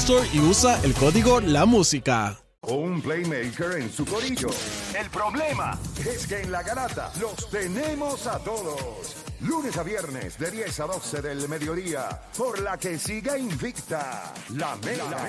Store 0.00 0.28
y 0.30 0.40
usa 0.40 0.78
el 0.84 0.92
código 0.92 1.40
La 1.40 1.64
Música. 1.64 2.38
Un 2.62 3.00
playmaker 3.00 3.78
en 3.78 3.90
su 3.90 4.04
corillo. 4.04 4.48
El 4.98 5.08
problema 5.08 5.78
es 6.06 6.26
que 6.26 6.42
en 6.42 6.52
la 6.52 6.62
garata 6.62 7.10
los 7.18 7.48
tenemos 7.48 8.26
a 8.26 8.38
todos. 8.40 9.16
Lunes 9.40 9.76
a 9.78 9.82
viernes 9.82 10.38
de 10.38 10.50
10 10.50 10.80
a 10.80 10.86
12 10.86 11.22
del 11.22 11.48
mediodía. 11.48 12.20
Por 12.36 12.60
la 12.60 12.76
que 12.76 12.98
siga 12.98 13.38
invicta. 13.38 14.34
La 14.54 14.76
mega. 14.76 15.28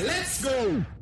¡Let's 0.00 0.42
go! 0.42 0.99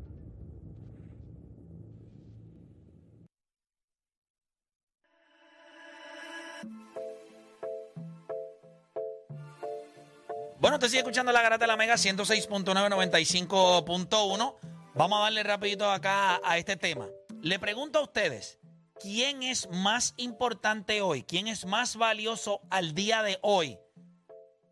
Bueno, 10.60 10.80
te 10.80 10.88
sigue 10.88 10.98
escuchando 10.98 11.30
la 11.30 11.40
garata 11.40 11.66
de 11.66 11.68
la 11.68 11.76
Mega 11.76 11.94
106.995.1. 11.94 14.56
Vamos 14.94 15.20
a 15.20 15.22
darle 15.22 15.44
rapidito 15.44 15.88
acá 15.88 16.40
a 16.42 16.58
este 16.58 16.76
tema. 16.76 17.06
Le 17.40 17.60
pregunto 17.60 18.00
a 18.00 18.02
ustedes, 18.02 18.58
¿quién 19.00 19.44
es 19.44 19.68
más 19.70 20.14
importante 20.16 21.00
hoy? 21.00 21.22
¿Quién 21.22 21.46
es 21.46 21.64
más 21.64 21.94
valioso 21.94 22.60
al 22.70 22.92
día 22.92 23.22
de 23.22 23.38
hoy? 23.42 23.78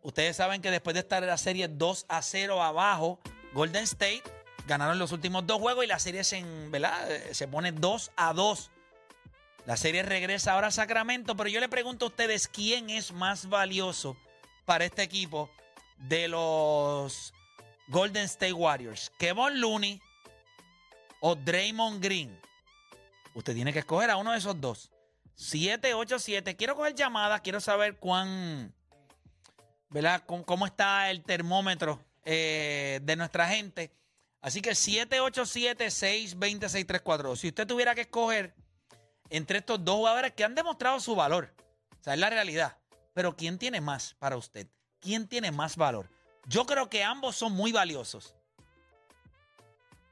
Ustedes 0.01 0.35
saben 0.35 0.61
que 0.61 0.71
después 0.71 0.93
de 0.93 0.99
estar 0.99 1.23
en 1.23 1.29
la 1.29 1.37
serie 1.37 1.69
2 1.69 2.05
a 2.09 2.21
0 2.21 2.61
abajo, 2.61 3.21
Golden 3.53 3.83
State 3.83 4.23
ganaron 4.67 4.99
los 4.99 5.13
últimos 5.13 5.47
dos 5.47 5.61
juegos 5.61 5.85
y 5.85 5.87
la 5.87 5.99
serie 5.99 6.25
se, 6.25 6.43
¿verdad? 6.69 7.09
Eh, 7.09 7.33
se 7.33 7.47
pone 7.47 7.71
2 7.71 8.11
a 8.17 8.33
2. 8.33 8.71
La 9.65 9.77
serie 9.77 10.03
regresa 10.03 10.51
ahora 10.51 10.67
a 10.67 10.71
Sacramento, 10.71 11.37
pero 11.37 11.49
yo 11.49 11.61
le 11.61 11.69
pregunto 11.69 12.03
a 12.03 12.09
ustedes, 12.09 12.49
¿quién 12.49 12.89
es 12.89 13.13
más 13.13 13.47
valioso 13.47 14.17
para 14.65 14.83
este 14.83 15.03
equipo? 15.03 15.49
De 15.97 16.27
los 16.27 17.33
Golden 17.87 18.25
State 18.25 18.53
Warriors, 18.53 19.11
Kevin 19.17 19.61
Looney 19.61 20.01
o 21.21 21.35
Draymond 21.35 22.03
Green. 22.03 22.37
Usted 23.33 23.53
tiene 23.53 23.71
que 23.71 23.79
escoger 23.79 24.09
a 24.09 24.17
uno 24.17 24.31
de 24.31 24.39
esos 24.39 24.59
dos. 24.59 24.91
787. 25.35 26.55
Quiero 26.55 26.75
coger 26.75 26.95
llamadas, 26.95 27.41
quiero 27.41 27.61
saber 27.61 27.97
cuán, 27.97 28.73
¿verdad? 29.89 30.23
Cómo, 30.25 30.65
está 30.65 31.11
el 31.11 31.23
termómetro 31.23 32.03
eh, 32.25 32.99
de 33.03 33.15
nuestra 33.15 33.47
gente. 33.47 33.91
Así 34.41 34.61
que 34.61 34.71
787-620-6342. 34.71 37.35
Si 37.37 37.49
usted 37.49 37.67
tuviera 37.67 37.93
que 37.93 38.01
escoger 38.01 38.55
entre 39.29 39.59
estos 39.59 39.83
dos 39.83 39.97
jugadores 39.97 40.33
que 40.33 40.43
han 40.43 40.55
demostrado 40.55 40.99
su 40.99 41.15
valor, 41.15 41.53
o 41.99 42.03
sea, 42.03 42.15
es 42.15 42.19
la 42.19 42.29
realidad. 42.29 42.77
Pero 43.13 43.35
¿quién 43.35 43.59
tiene 43.59 43.81
más 43.81 44.15
para 44.15 44.37
usted? 44.37 44.67
¿Quién 45.07 45.25
tiene 45.25 45.51
más 45.53 45.77
valor? 45.77 46.09
Yo 46.47 46.65
creo 46.65 46.89
que 46.89 47.01
ambos 47.01 47.37
son 47.37 47.53
muy 47.53 47.71
valiosos. 47.71 48.35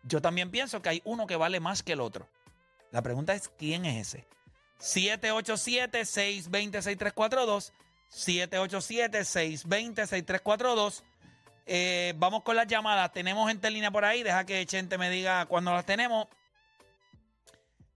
Yo 0.04 0.22
también 0.22 0.52
pienso 0.52 0.82
que 0.82 0.88
hay 0.88 1.02
uno 1.04 1.28
que 1.28 1.36
vale 1.36 1.60
más 1.60 1.84
que 1.84 1.92
el 1.92 2.00
otro. 2.00 2.30
La 2.92 3.02
pregunta 3.02 3.34
es, 3.34 3.50
¿quién 3.58 3.84
es 3.84 4.08
ese? 4.08 4.26
787-620-6342. 4.80 7.74
787-620-6342. 8.10 11.04
Eh, 11.66 12.14
vamos 12.16 12.44
con 12.44 12.56
las 12.56 12.68
llamadas. 12.68 13.12
Tenemos 13.12 13.50
gente 13.50 13.68
en 13.68 13.74
línea 13.74 13.92
por 13.92 14.06
ahí. 14.06 14.24
Deja 14.24 14.46
que 14.46 14.66
Chente 14.66 14.98
me 14.98 15.10
diga 15.10 15.46
cuándo 15.48 15.74
las 15.74 15.86
tenemos. 15.86 16.30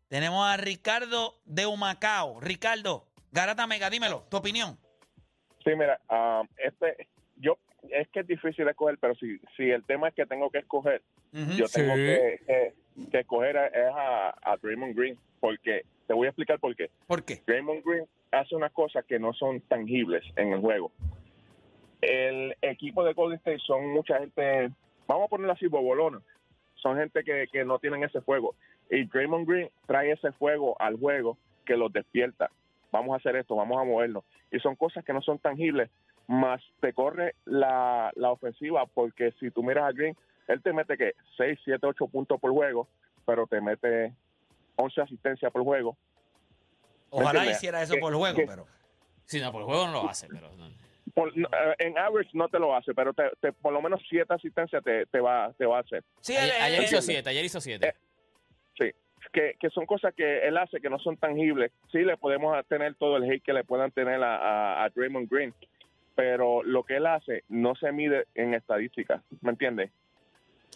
Tenemos 0.10 0.46
a 0.46 0.58
Ricardo 0.58 1.40
de 1.46 1.66
Humacao. 1.66 2.42
Ricardo, 2.42 3.08
Garata 3.32 3.68
Mega, 3.68 3.90
dímelo, 3.90 4.26
tu 4.30 4.36
opinión. 4.36 4.78
Sí, 5.70 5.76
mira, 5.76 6.00
ah, 6.10 6.42
este, 6.58 7.08
yo, 7.38 7.60
es 7.92 8.08
que 8.10 8.22
es 8.22 8.28
difícil 8.28 8.68
escoger, 8.68 8.98
pero 8.98 9.14
si, 9.16 9.40
si 9.56 9.70
el 9.70 9.84
tema 9.84 10.08
es 10.08 10.16
que 10.16 10.26
tengo 10.26 10.50
que 10.50 10.60
escoger, 10.60 11.04
yo 11.32 11.68
tengo 11.68 11.94
que, 11.94 12.74
que, 13.12 13.20
escoger 13.20 13.56
a, 13.56 13.68
es 13.68 13.94
a, 14.42 14.58
Draymond 14.64 14.96
Green, 14.98 15.16
porque 15.40 15.84
te 16.08 16.14
voy 16.14 16.26
a 16.26 16.30
explicar 16.32 16.60
por 16.60 16.76
qué. 16.76 16.90
¿Por 17.06 17.24
qué? 17.24 17.44
Draymond 17.46 17.84
Green 17.86 18.06
hace 18.32 18.56
unas 18.56 18.72
cosas 18.72 19.06
que 19.06 19.20
no 19.20 19.32
son 19.34 19.62
tangibles 19.62 20.24
en 20.38 20.54
el 20.54 20.60
juego. 20.60 20.92
El 22.02 22.56
equipo 22.64 23.04
de 23.04 23.14
Golden 23.14 23.38
State 23.38 23.60
son 23.60 23.90
mucha 23.90 24.18
gente, 24.18 24.72
vamos 25.08 25.26
a 25.26 25.30
ponerlo 25.30 25.54
así, 25.54 25.68
bobolona. 25.68 26.20
Son 26.76 26.98
gente 26.98 27.24
que, 27.24 27.46
que 27.52 27.64
no 27.64 27.78
tienen 27.78 28.04
ese 28.04 28.22
fuego. 28.22 28.56
Y 28.90 29.04
Draymond 29.06 29.48
Green 29.48 29.70
trae 29.86 30.14
ese 30.14 30.32
fuego 30.32 30.76
al 30.82 30.98
juego 30.98 31.38
que 31.64 31.78
los 31.78 31.94
despierta 31.94 32.50
vamos 32.92 33.14
a 33.14 33.18
hacer 33.18 33.36
esto, 33.36 33.56
vamos 33.56 33.78
a 33.80 33.84
movernos. 33.84 34.24
Y 34.52 34.60
son 34.60 34.76
cosas 34.76 35.04
que 35.04 35.14
no 35.14 35.22
son 35.22 35.40
tangibles, 35.40 35.90
más 36.28 36.62
te 36.80 36.94
corre 36.94 37.36
la, 37.46 38.12
la 38.16 38.32
ofensiva, 38.32 38.86
porque 38.86 39.34
si 39.40 39.52
tú 39.52 39.64
miras 39.64 39.86
a 39.86 39.92
Green, 39.92 40.16
él 40.48 40.62
te 40.62 40.74
mete 40.74 40.98
que 40.98 41.14
6, 41.38 41.60
7, 41.64 41.86
8 41.86 42.08
puntos 42.08 42.40
por 42.40 42.52
juego, 42.52 42.88
pero 43.26 43.48
te 43.48 43.62
mete 43.62 44.14
11 44.76 45.02
asistencias 45.02 45.52
por 45.52 45.64
juego. 45.64 45.98
Ojalá 47.10 47.46
hiciera 47.46 47.82
eso 47.82 47.96
por 48.00 48.14
juego, 48.14 48.40
pero... 48.48 48.68
Si 49.26 49.40
no, 49.40 49.52
por 49.52 49.64
juego 49.64 49.88
no 49.88 49.94
lo 49.94 50.10
hace, 50.10 50.28
pero... 50.28 50.50
Eh, 51.16 51.76
en 51.80 51.98
average 51.98 52.30
no 52.34 52.48
te 52.50 52.60
lo 52.60 52.76
hace, 52.76 52.94
pero 52.94 53.14
te, 53.14 53.52
por 53.52 53.74
lo 53.74 53.82
menos 53.82 54.02
7 54.10 54.32
asistencias 54.34 54.84
te, 54.84 55.06
te, 55.08 55.20
va, 55.20 55.52
te 55.58 55.66
va 55.66 55.78
a 55.78 55.82
hacer. 55.82 56.04
Sí, 56.22 56.36
ayer, 56.36 56.84
hizo 56.84 57.02
7, 57.02 57.30
ayer 57.30 57.46
hizo 57.46 57.60
7. 57.60 57.88
Eh, 57.88 57.94
sí, 59.34 59.40
que, 59.60 59.70
son 59.70 59.86
cosas 59.86 60.14
que 60.14 60.48
él 60.48 60.58
hace 60.58 60.80
que 60.80 60.90
no 60.90 61.00
son 61.00 61.18
tangibles. 61.18 61.72
Sí, 61.92 62.00
le 62.00 62.18
podemos 62.18 62.58
tener 62.68 62.96
todo 62.96 63.18
el 63.18 63.30
hate 63.30 63.44
que 63.44 63.54
le 63.54 63.64
puedan 63.64 63.92
tener 63.92 64.22
a, 64.24 64.84
a, 64.84 64.90
Draymond 64.90 65.30
Green, 65.30 65.54
pero 66.16 66.64
lo 66.64 66.84
que 66.84 66.98
él 66.98 67.06
hace 67.06 67.44
no 67.50 67.76
se 67.76 67.92
mide 67.92 68.26
en 68.36 68.54
estadísticas, 68.54 69.22
¿me 69.42 69.52
entiendes? 69.52 69.92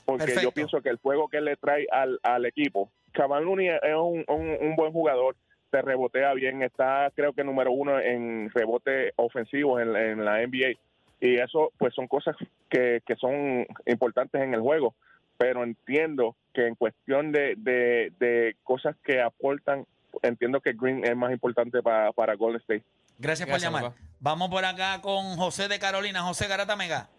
Porque 0.05 0.35
yo 0.41 0.51
pienso 0.51 0.81
que 0.81 0.89
el 0.89 0.97
juego 0.97 1.29
que 1.29 1.37
él 1.37 1.45
le 1.45 1.55
trae 1.55 1.87
al, 1.91 2.19
al 2.23 2.45
equipo, 2.45 2.91
Cavaluni 3.13 3.69
es 3.69 3.95
un, 3.95 4.25
un, 4.27 4.75
buen 4.75 4.91
jugador, 4.91 5.35
te 5.69 5.81
rebotea 5.81 6.33
bien, 6.33 6.61
está 6.61 7.11
creo 7.15 7.33
que 7.33 7.43
número 7.43 7.71
uno 7.71 7.99
en 7.99 8.49
rebote 8.49 9.13
ofensivo 9.15 9.79
en, 9.79 9.95
en 9.95 10.25
la 10.25 10.45
NBA 10.45 10.77
y 11.21 11.37
eso 11.37 11.71
pues 11.77 11.93
son 11.93 12.07
cosas 12.07 12.35
que, 12.69 13.01
que 13.05 13.15
son 13.15 13.65
importantes 13.85 14.41
en 14.41 14.53
el 14.53 14.61
juego 14.61 14.93
pero 15.37 15.63
entiendo 15.63 16.35
que 16.53 16.67
en 16.67 16.75
cuestión 16.75 17.31
de, 17.31 17.55
de, 17.57 18.55
cosas 18.63 18.95
que 19.03 19.21
aportan, 19.21 19.85
entiendo 20.21 20.61
que 20.61 20.73
Green 20.73 21.03
es 21.03 21.15
más 21.15 21.31
importante 21.31 21.81
para, 21.81 22.11
para 22.11 22.35
Golden 22.35 22.61
State. 22.61 22.83
Gracias, 23.19 23.49
por 23.49 23.59
llamar. 23.59 23.93
Vamos 24.19 24.49
por 24.49 24.65
acá 24.65 25.01
con 25.01 25.35
José 25.37 25.67
de 25.67 25.79
Carolina. 25.79 26.23
José 26.23 26.47
Garata 26.47 26.75
Mega. 26.75 27.09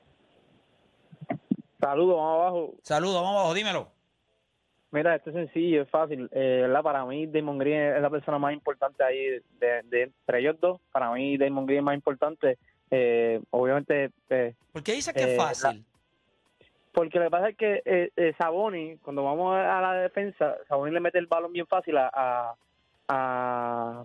Saludos, 1.81 2.17
vamos 2.17 2.41
abajo. 2.41 2.75
Saludos, 2.83 3.23
vamos 3.23 3.37
abajo, 3.37 3.55
dímelo. 3.55 3.95
Mira, 4.91 5.17
esto 5.17 5.31
es 5.31 5.37
sencillo, 5.37 5.83
es 5.83 5.91
fácil. 5.91 6.29
Eh, 6.33 6.73
para 6.83 7.05
mí, 7.05 7.27
Damon 7.27 7.59
Green 7.59 7.95
es 7.97 8.01
la 8.01 8.11
persona 8.11 8.39
más 8.39 8.53
importante 8.53 9.03
ahí 9.03 9.41
de, 9.59 9.83
de 9.85 10.03
entre 10.03 10.39
ellos 10.39 10.57
dos. 10.61 10.81
Para 10.93 11.11
mí, 11.11 11.37
Damon 11.37 11.67
Green 11.67 11.81
es 11.81 11.85
más 11.85 11.97
importante. 11.97 12.59
Eh, 12.91 13.41
obviamente. 13.51 14.11
Eh, 14.31 14.55
¿Por 14.73 14.83
qué 14.83 14.93
dice 14.93 15.13
que 15.13 15.33
es 15.33 15.37
fácil? 15.37 15.85
Porque 16.95 17.19
lo 17.19 17.25
que 17.25 17.31
pasa 17.31 17.49
es 17.49 17.57
que 17.57 17.83
eh, 17.85 18.11
eh, 18.17 18.35
Saboni, 18.39 18.97
cuando 18.99 19.25
vamos 19.25 19.57
a, 19.57 19.81
la 19.81 19.95
defensa, 19.95 20.55
Saboni 20.69 20.93
le 20.93 21.01
mete 21.01 21.19
el 21.19 21.27
balón 21.27 21.53
bien 21.53 21.67
fácil 21.67 21.97
a... 21.99 22.55
¿A, 23.09 24.05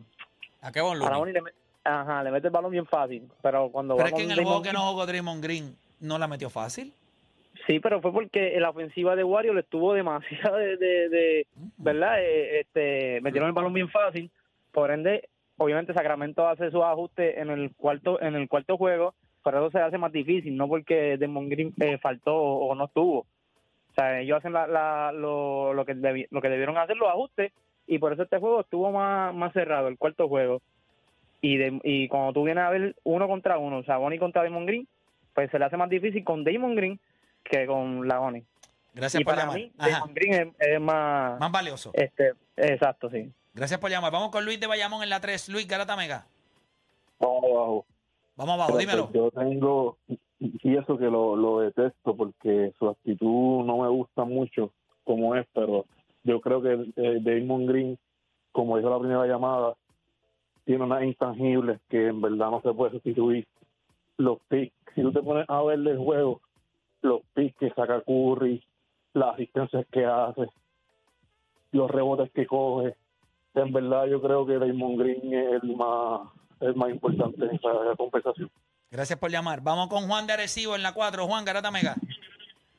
a, 0.62 0.72
Kevin 0.74 1.00
Looney? 1.00 1.42
Ajá, 1.84 2.24
le 2.24 2.32
mete 2.32 2.48
el 2.48 2.54
balón 2.54 2.72
bien 2.72 2.86
fácil, 2.86 3.30
pero 3.42 3.70
cuando 3.70 3.96
Pero 3.96 4.08
es 4.08 4.14
que 4.14 4.24
en 4.24 4.32
el 4.32 4.44
juego 4.44 4.62
que 4.62 4.74
no 4.74 4.90
jugó 4.90 5.06
Draymond 5.06 5.42
Green 5.42 5.78
no 6.02 6.18
la 6.18 6.28
metió 6.28 6.50
fácil. 6.50 6.94
Sí, 7.68 7.80
pero 7.80 8.02
fue 8.02 8.12
porque 8.12 8.60
la 8.60 8.72
ofensiva 8.72 9.16
de 9.16 9.24
Wario 9.24 9.54
le 9.54 9.62
estuvo 9.62 9.94
demasiado 9.94 10.58
de, 10.58 10.78
de, 10.78 11.10
de- 11.10 11.48
¿verdad? 11.78 12.22
Eh, 12.22 12.62
este, 12.62 13.22
metieron 13.22 13.48
el 13.48 13.54
balón 13.54 13.74
bien 13.74 13.90
fácil, 13.90 14.32
por 14.72 14.92
ende, 14.92 15.30
obviamente 15.58 15.94
Sacramento 15.94 16.48
hace 16.48 16.72
sus 16.72 16.84
ajustes 16.84 17.38
en 17.38 17.50
el 17.52 17.74
cuarto, 17.76 18.20
en 18.22 18.36
el 18.36 18.50
cuarto 18.50 18.78
juego, 18.78 19.14
pero 19.44 19.60
eso 19.60 19.72
se 19.72 19.80
hace 19.84 19.98
más 19.98 20.12
difícil, 20.12 20.56
no 20.56 20.68
porque 20.68 21.18
Demon 21.18 21.50
Green 21.50 21.74
eh, 21.80 21.98
faltó 21.98 22.36
o, 22.36 22.68
o 22.70 22.76
no 22.76 22.86
estuvo. 22.86 23.20
O 23.20 23.94
sea, 23.96 24.20
ellos 24.20 24.38
hacen 24.38 24.54
la, 24.54 24.68
la- 24.68 25.12
lo, 25.12 25.74
lo 25.74 25.86
que 25.86 25.96
debi- 25.96 26.28
lo 26.32 26.42
que 26.42 26.50
debieron 26.50 26.78
hacer 26.78 26.96
los 26.98 27.10
ajustes 27.10 27.52
y 27.88 27.98
por 28.00 28.14
eso 28.14 28.24
este 28.24 28.38
juego 28.40 28.62
estuvo 28.62 28.92
más, 28.92 29.34
más 29.34 29.52
cerrado, 29.54 29.88
el 29.88 29.98
cuarto 29.98 30.28
juego. 30.28 30.62
Y, 31.42 31.58
de, 31.58 31.80
y 31.84 32.08
cuando 32.10 32.34
tú 32.34 32.44
vienes 32.44 32.64
a 32.64 32.70
ver 32.70 32.96
uno 33.04 33.28
contra 33.28 33.58
uno, 33.58 33.78
o 33.80 33.84
sea, 33.84 33.98
Bonnie 33.98 34.20
contra 34.20 34.44
Damon 34.44 34.66
Green, 34.66 34.88
pues 35.34 35.50
se 35.52 35.58
le 35.58 35.66
hace 35.66 35.78
más 35.78 35.90
difícil 35.90 36.24
con 36.24 36.44
Damon 36.44 36.76
Green 36.76 37.00
que 37.44 37.66
con 37.66 38.08
Lagoni. 38.08 38.44
Gracias 38.94 39.22
Y 39.22 39.24
por 39.24 39.36
para 39.36 39.46
llamar. 39.46 39.58
mí. 39.58 39.72
Damon 39.76 40.14
Green 40.14 40.34
es, 40.34 40.48
es 40.68 40.82
más, 40.82 41.40
Más 41.40 41.52
valioso. 41.52 41.92
este, 41.94 42.34
exacto, 42.58 43.10
sí. 43.10 43.32
Gracias 43.54 43.80
por 43.80 43.90
llamar. 43.90 44.12
Vamos 44.12 44.30
con 44.32 44.44
Luis 44.46 44.60
de 44.60 44.68
Bayamón 44.68 45.02
en 45.04 45.10
la 45.10 45.20
3. 45.22 45.50
Luis 45.50 45.68
Garata 45.68 45.96
Mega. 45.96 46.26
Vamos 47.20 47.44
abajo. 47.44 47.86
Vamos 48.40 48.54
abajo, 48.54 48.78
Pero, 48.78 48.80
dímelo. 48.80 49.04
pues, 49.08 49.14
yo 49.16 49.32
tengo, 49.32 49.98
y 50.40 50.78
eso 50.78 50.98
que 50.98 51.10
lo, 51.10 51.36
lo 51.36 51.60
detesto 51.60 52.16
porque 52.16 52.72
su 52.80 52.88
actitud 52.88 53.66
no 53.66 53.80
me 53.80 53.90
gusta 53.90 54.24
mucho 54.24 54.72
como 55.04 55.36
es, 55.36 55.46
pero 55.54 55.84
yo 56.24 56.40
creo 56.40 56.62
que 56.62 56.90
eh, 56.96 57.20
Damon 57.22 57.66
Green, 57.66 58.00
como 58.54 58.78
dijo 58.78 58.90
la 58.90 58.98
primera 59.00 59.28
llamada, 59.28 59.76
tiene 60.64 60.86
unas 60.86 61.04
intangibles 61.04 61.82
que 61.90 62.08
en 62.08 62.22
verdad 62.22 62.50
no 62.50 62.62
se 62.62 62.72
puede 62.72 62.92
sustituir. 62.94 63.46
Los 64.16 64.40
picks, 64.48 64.74
si 64.96 65.02
tú 65.02 65.12
te 65.12 65.22
pones 65.22 65.44
a 65.50 65.62
ver 65.64 65.80
el 65.80 65.98
juego, 65.98 66.40
los 67.02 67.20
picks 67.34 67.58
que 67.58 67.72
saca 67.72 68.02
Curry, 68.04 68.64
las 69.16 69.34
asistencias 69.34 69.86
que 69.92 70.06
hace, 70.06 70.48
los 71.74 71.92
rebotes 71.92 72.32
que 72.32 72.46
coge, 72.46 72.96
en 73.56 73.74
verdad 73.74 74.06
yo 74.06 74.22
creo 74.22 74.46
que 74.46 74.60
Damon 74.60 74.96
Green 74.96 75.34
es 75.34 75.62
el 75.62 75.76
más, 75.76 76.22
el 76.60 76.76
más 76.76 76.90
importante 76.90 77.44
en 77.46 77.56
esa 77.56 77.70
compensación. 77.98 78.50
Gracias 78.92 79.20
por 79.20 79.30
llamar. 79.30 79.62
Vamos 79.62 79.88
con 79.88 80.08
Juan 80.08 80.28
de 80.28 80.34
Arecibo 80.34 80.76
en 80.76 80.84
la 80.84 80.94
4. 80.94 81.26
Juan 81.28 81.46
Garata 81.46 81.72
Mega. 81.72 81.96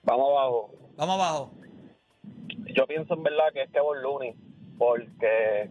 Vamos 0.03 0.31
abajo. 0.31 0.75
Vamos 0.97 1.15
abajo. 1.15 1.51
Yo 2.75 2.87
pienso 2.87 3.15
en 3.15 3.23
verdad 3.23 3.53
que 3.53 3.63
es 3.63 3.71
Kevin 3.71 4.03
Looney, 4.03 4.35
porque 4.79 5.71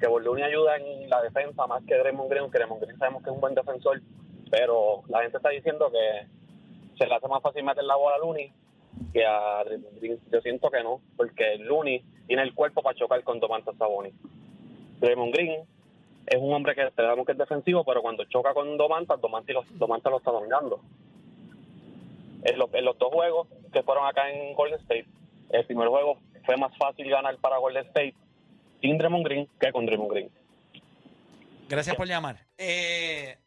Kevin 0.00 0.24
Looney 0.24 0.44
ayuda 0.44 0.76
en 0.76 1.08
la 1.08 1.22
defensa 1.22 1.66
más 1.66 1.82
que 1.84 1.96
Draymond 1.96 2.30
Green, 2.30 2.50
que 2.50 2.58
Draymond 2.58 2.82
Green 2.82 2.98
sabemos 2.98 3.22
que 3.22 3.30
es 3.30 3.34
un 3.34 3.40
buen 3.40 3.54
defensor, 3.54 4.00
pero 4.50 5.02
la 5.08 5.22
gente 5.22 5.36
está 5.36 5.50
diciendo 5.50 5.90
que 5.90 6.26
se 6.98 7.06
le 7.06 7.14
hace 7.14 7.28
más 7.28 7.42
fácil 7.42 7.64
meter 7.64 7.84
la 7.84 7.96
bola 7.96 8.16
a 8.16 8.18
Looney 8.18 8.52
que 9.12 9.24
a 9.24 9.64
Draymond 9.64 9.98
Green. 10.00 10.20
Yo 10.30 10.40
siento 10.40 10.70
que 10.70 10.82
no, 10.82 11.00
porque 11.16 11.56
Looney 11.58 12.04
tiene 12.26 12.42
el 12.42 12.54
cuerpo 12.54 12.82
para 12.82 12.98
chocar 12.98 13.22
con 13.24 13.40
Domantas 13.40 13.76
Sabonis. 13.76 14.14
Draymond 15.00 15.32
Green 15.34 15.64
es 16.26 16.40
un 16.40 16.52
hombre 16.52 16.74
que 16.74 16.90
sabemos 16.94 17.26
que 17.26 17.32
es 17.32 17.38
defensivo, 17.38 17.84
pero 17.84 18.02
cuando 18.02 18.24
choca 18.24 18.54
con 18.54 18.76
Domantas, 18.76 19.20
Domantas 19.20 19.54
lo, 19.54 19.64
Domantas 19.72 20.10
lo 20.10 20.18
está 20.18 20.30
dominando. 20.30 20.80
En 22.44 22.58
los, 22.58 22.72
en 22.74 22.84
los 22.84 22.98
dos 22.98 23.12
juegos 23.12 23.48
que 23.72 23.82
fueron 23.82 24.06
acá 24.06 24.30
en 24.30 24.54
Golden 24.54 24.80
State, 24.80 25.06
el 25.50 25.66
primer 25.66 25.88
juego 25.88 26.18
fue 26.44 26.56
más 26.56 26.76
fácil 26.76 27.08
ganar 27.08 27.36
para 27.38 27.58
Golden 27.58 27.86
State 27.86 28.14
sin 28.80 28.98
Draymond 28.98 29.24
Green 29.24 29.48
que 29.60 29.72
con 29.72 29.86
Draymond 29.86 30.10
Green. 30.10 30.30
Gracias 31.68 31.96
por 31.96 32.06
llamar. 32.06 32.38
Eh, 32.58 33.38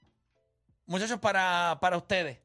muchachos, 0.85 1.19
para, 1.19 1.77
para 1.81 1.97
ustedes, 1.97 2.41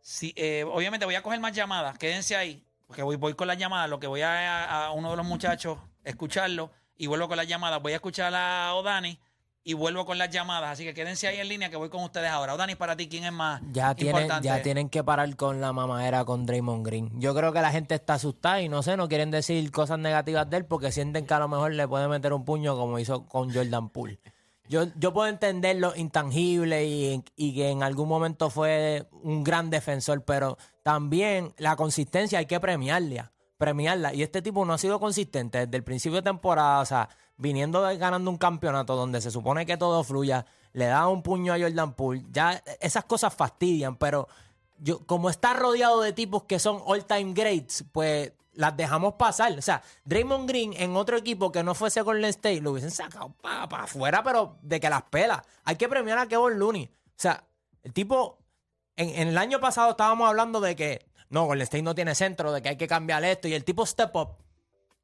si, 0.00 0.32
eh, 0.36 0.64
obviamente 0.64 1.06
voy 1.06 1.14
a 1.14 1.22
coger 1.22 1.40
más 1.40 1.52
llamadas, 1.52 1.98
quédense 1.98 2.34
ahí, 2.34 2.64
porque 2.86 3.02
voy, 3.02 3.16
voy 3.16 3.34
con 3.34 3.46
las 3.46 3.58
llamadas, 3.58 3.88
lo 3.88 4.00
que 4.00 4.06
voy 4.06 4.22
a, 4.22 4.86
a 4.86 4.92
uno 4.92 5.10
de 5.10 5.16
los 5.16 5.26
muchachos 5.26 5.78
escucharlo 6.04 6.70
y 6.96 7.06
vuelvo 7.06 7.28
con 7.28 7.36
las 7.36 7.46
llamadas. 7.46 7.80
Voy 7.82 7.92
a 7.92 7.96
escuchar 7.96 8.34
a 8.34 8.74
Odani 8.74 9.18
y 9.64 9.74
vuelvo 9.74 10.04
con 10.04 10.18
las 10.18 10.28
llamadas, 10.30 10.70
así 10.72 10.84
que 10.84 10.92
quédense 10.92 11.28
ahí 11.28 11.38
en 11.38 11.48
línea 11.48 11.70
que 11.70 11.76
voy 11.76 11.88
con 11.88 12.02
ustedes 12.02 12.28
ahora. 12.30 12.54
Odani, 12.54 12.74
para 12.74 12.96
ti, 12.96 13.08
¿quién 13.08 13.24
es 13.24 13.32
más 13.32 13.60
Ya 13.72 13.94
tienen, 13.94 14.16
importante? 14.22 14.46
ya 14.48 14.60
tienen 14.62 14.88
que 14.88 15.04
parar 15.04 15.36
con 15.36 15.60
la 15.60 15.72
mamadera 15.72 16.24
con 16.24 16.46
Draymond 16.46 16.84
Green. 16.84 17.10
Yo 17.20 17.34
creo 17.34 17.52
que 17.52 17.60
la 17.60 17.70
gente 17.70 17.94
está 17.94 18.14
asustada 18.14 18.60
y 18.60 18.68
no 18.68 18.82
sé, 18.82 18.96
no 18.96 19.08
quieren 19.08 19.30
decir 19.30 19.70
cosas 19.70 19.98
negativas 20.00 20.50
de 20.50 20.56
él 20.58 20.64
porque 20.64 20.90
sienten 20.90 21.26
que 21.26 21.34
a 21.34 21.38
lo 21.38 21.48
mejor 21.48 21.72
le 21.72 21.86
puede 21.86 22.08
meter 22.08 22.32
un 22.32 22.44
puño 22.44 22.76
como 22.76 22.98
hizo 22.98 23.26
con 23.26 23.52
Jordan 23.54 23.88
Poole. 23.90 24.18
Yo, 24.68 24.84
yo 24.96 25.12
puedo 25.12 25.28
entender 25.28 25.76
lo 25.76 25.94
intangible 25.96 26.84
y, 26.86 27.22
y 27.36 27.54
que 27.54 27.70
en 27.70 27.82
algún 27.82 28.08
momento 28.08 28.48
fue 28.48 29.06
un 29.22 29.44
gran 29.44 29.70
defensor, 29.70 30.24
pero 30.24 30.56
también 30.82 31.52
la 31.58 31.76
consistencia 31.76 32.38
hay 32.38 32.46
que 32.46 32.58
premiarla, 32.58 33.32
premiarla. 33.58 34.14
Y 34.14 34.22
este 34.22 34.40
tipo 34.40 34.64
no 34.64 34.72
ha 34.72 34.78
sido 34.78 34.98
consistente 34.98 35.58
desde 35.66 35.76
el 35.76 35.84
principio 35.84 36.16
de 36.16 36.22
temporada, 36.22 36.80
o 36.80 36.86
sea, 36.86 37.08
viniendo 37.42 37.82
ganando 37.98 38.30
un 38.30 38.38
campeonato 38.38 38.96
donde 38.96 39.20
se 39.20 39.30
supone 39.30 39.66
que 39.66 39.76
todo 39.76 40.02
fluya, 40.04 40.46
le 40.72 40.86
da 40.86 41.08
un 41.08 41.22
puño 41.22 41.52
a 41.52 41.58
Jordan 41.58 41.92
Poole, 41.92 42.24
ya 42.30 42.62
esas 42.80 43.04
cosas 43.04 43.34
fastidian, 43.34 43.96
pero 43.96 44.28
yo, 44.78 45.04
como 45.06 45.28
está 45.28 45.52
rodeado 45.52 46.00
de 46.00 46.12
tipos 46.12 46.44
que 46.44 46.58
son 46.58 46.80
all-time 46.86 47.34
greats, 47.34 47.84
pues 47.92 48.32
las 48.54 48.76
dejamos 48.76 49.14
pasar. 49.14 49.56
O 49.58 49.62
sea, 49.62 49.82
Draymond 50.04 50.48
Green 50.48 50.72
en 50.76 50.96
otro 50.96 51.16
equipo 51.16 51.52
que 51.52 51.62
no 51.62 51.74
fuese 51.74 52.00
el 52.00 52.24
State 52.26 52.60
lo 52.60 52.72
hubiesen 52.72 52.90
sacado 52.90 53.34
para 53.40 53.84
afuera, 53.84 54.22
pero 54.22 54.56
de 54.62 54.80
que 54.80 54.88
las 54.88 55.02
pela. 55.02 55.44
Hay 55.64 55.76
que 55.76 55.88
premiar 55.88 56.18
a 56.18 56.26
Kevin 56.26 56.58
Looney. 56.58 56.84
O 56.84 57.14
sea, 57.16 57.44
el 57.82 57.92
tipo, 57.92 58.38
en, 58.96 59.08
en 59.10 59.28
el 59.28 59.38
año 59.38 59.60
pasado 59.60 59.90
estábamos 59.90 60.28
hablando 60.28 60.60
de 60.60 60.76
que 60.76 61.06
no, 61.30 61.46
Golden 61.46 61.62
State 61.62 61.82
no 61.82 61.94
tiene 61.94 62.14
centro, 62.14 62.52
de 62.52 62.60
que 62.60 62.68
hay 62.68 62.76
que 62.76 62.86
cambiar 62.86 63.24
esto, 63.24 63.48
y 63.48 63.54
el 63.54 63.64
tipo 63.64 63.86
step 63.86 64.14
up. 64.14 64.36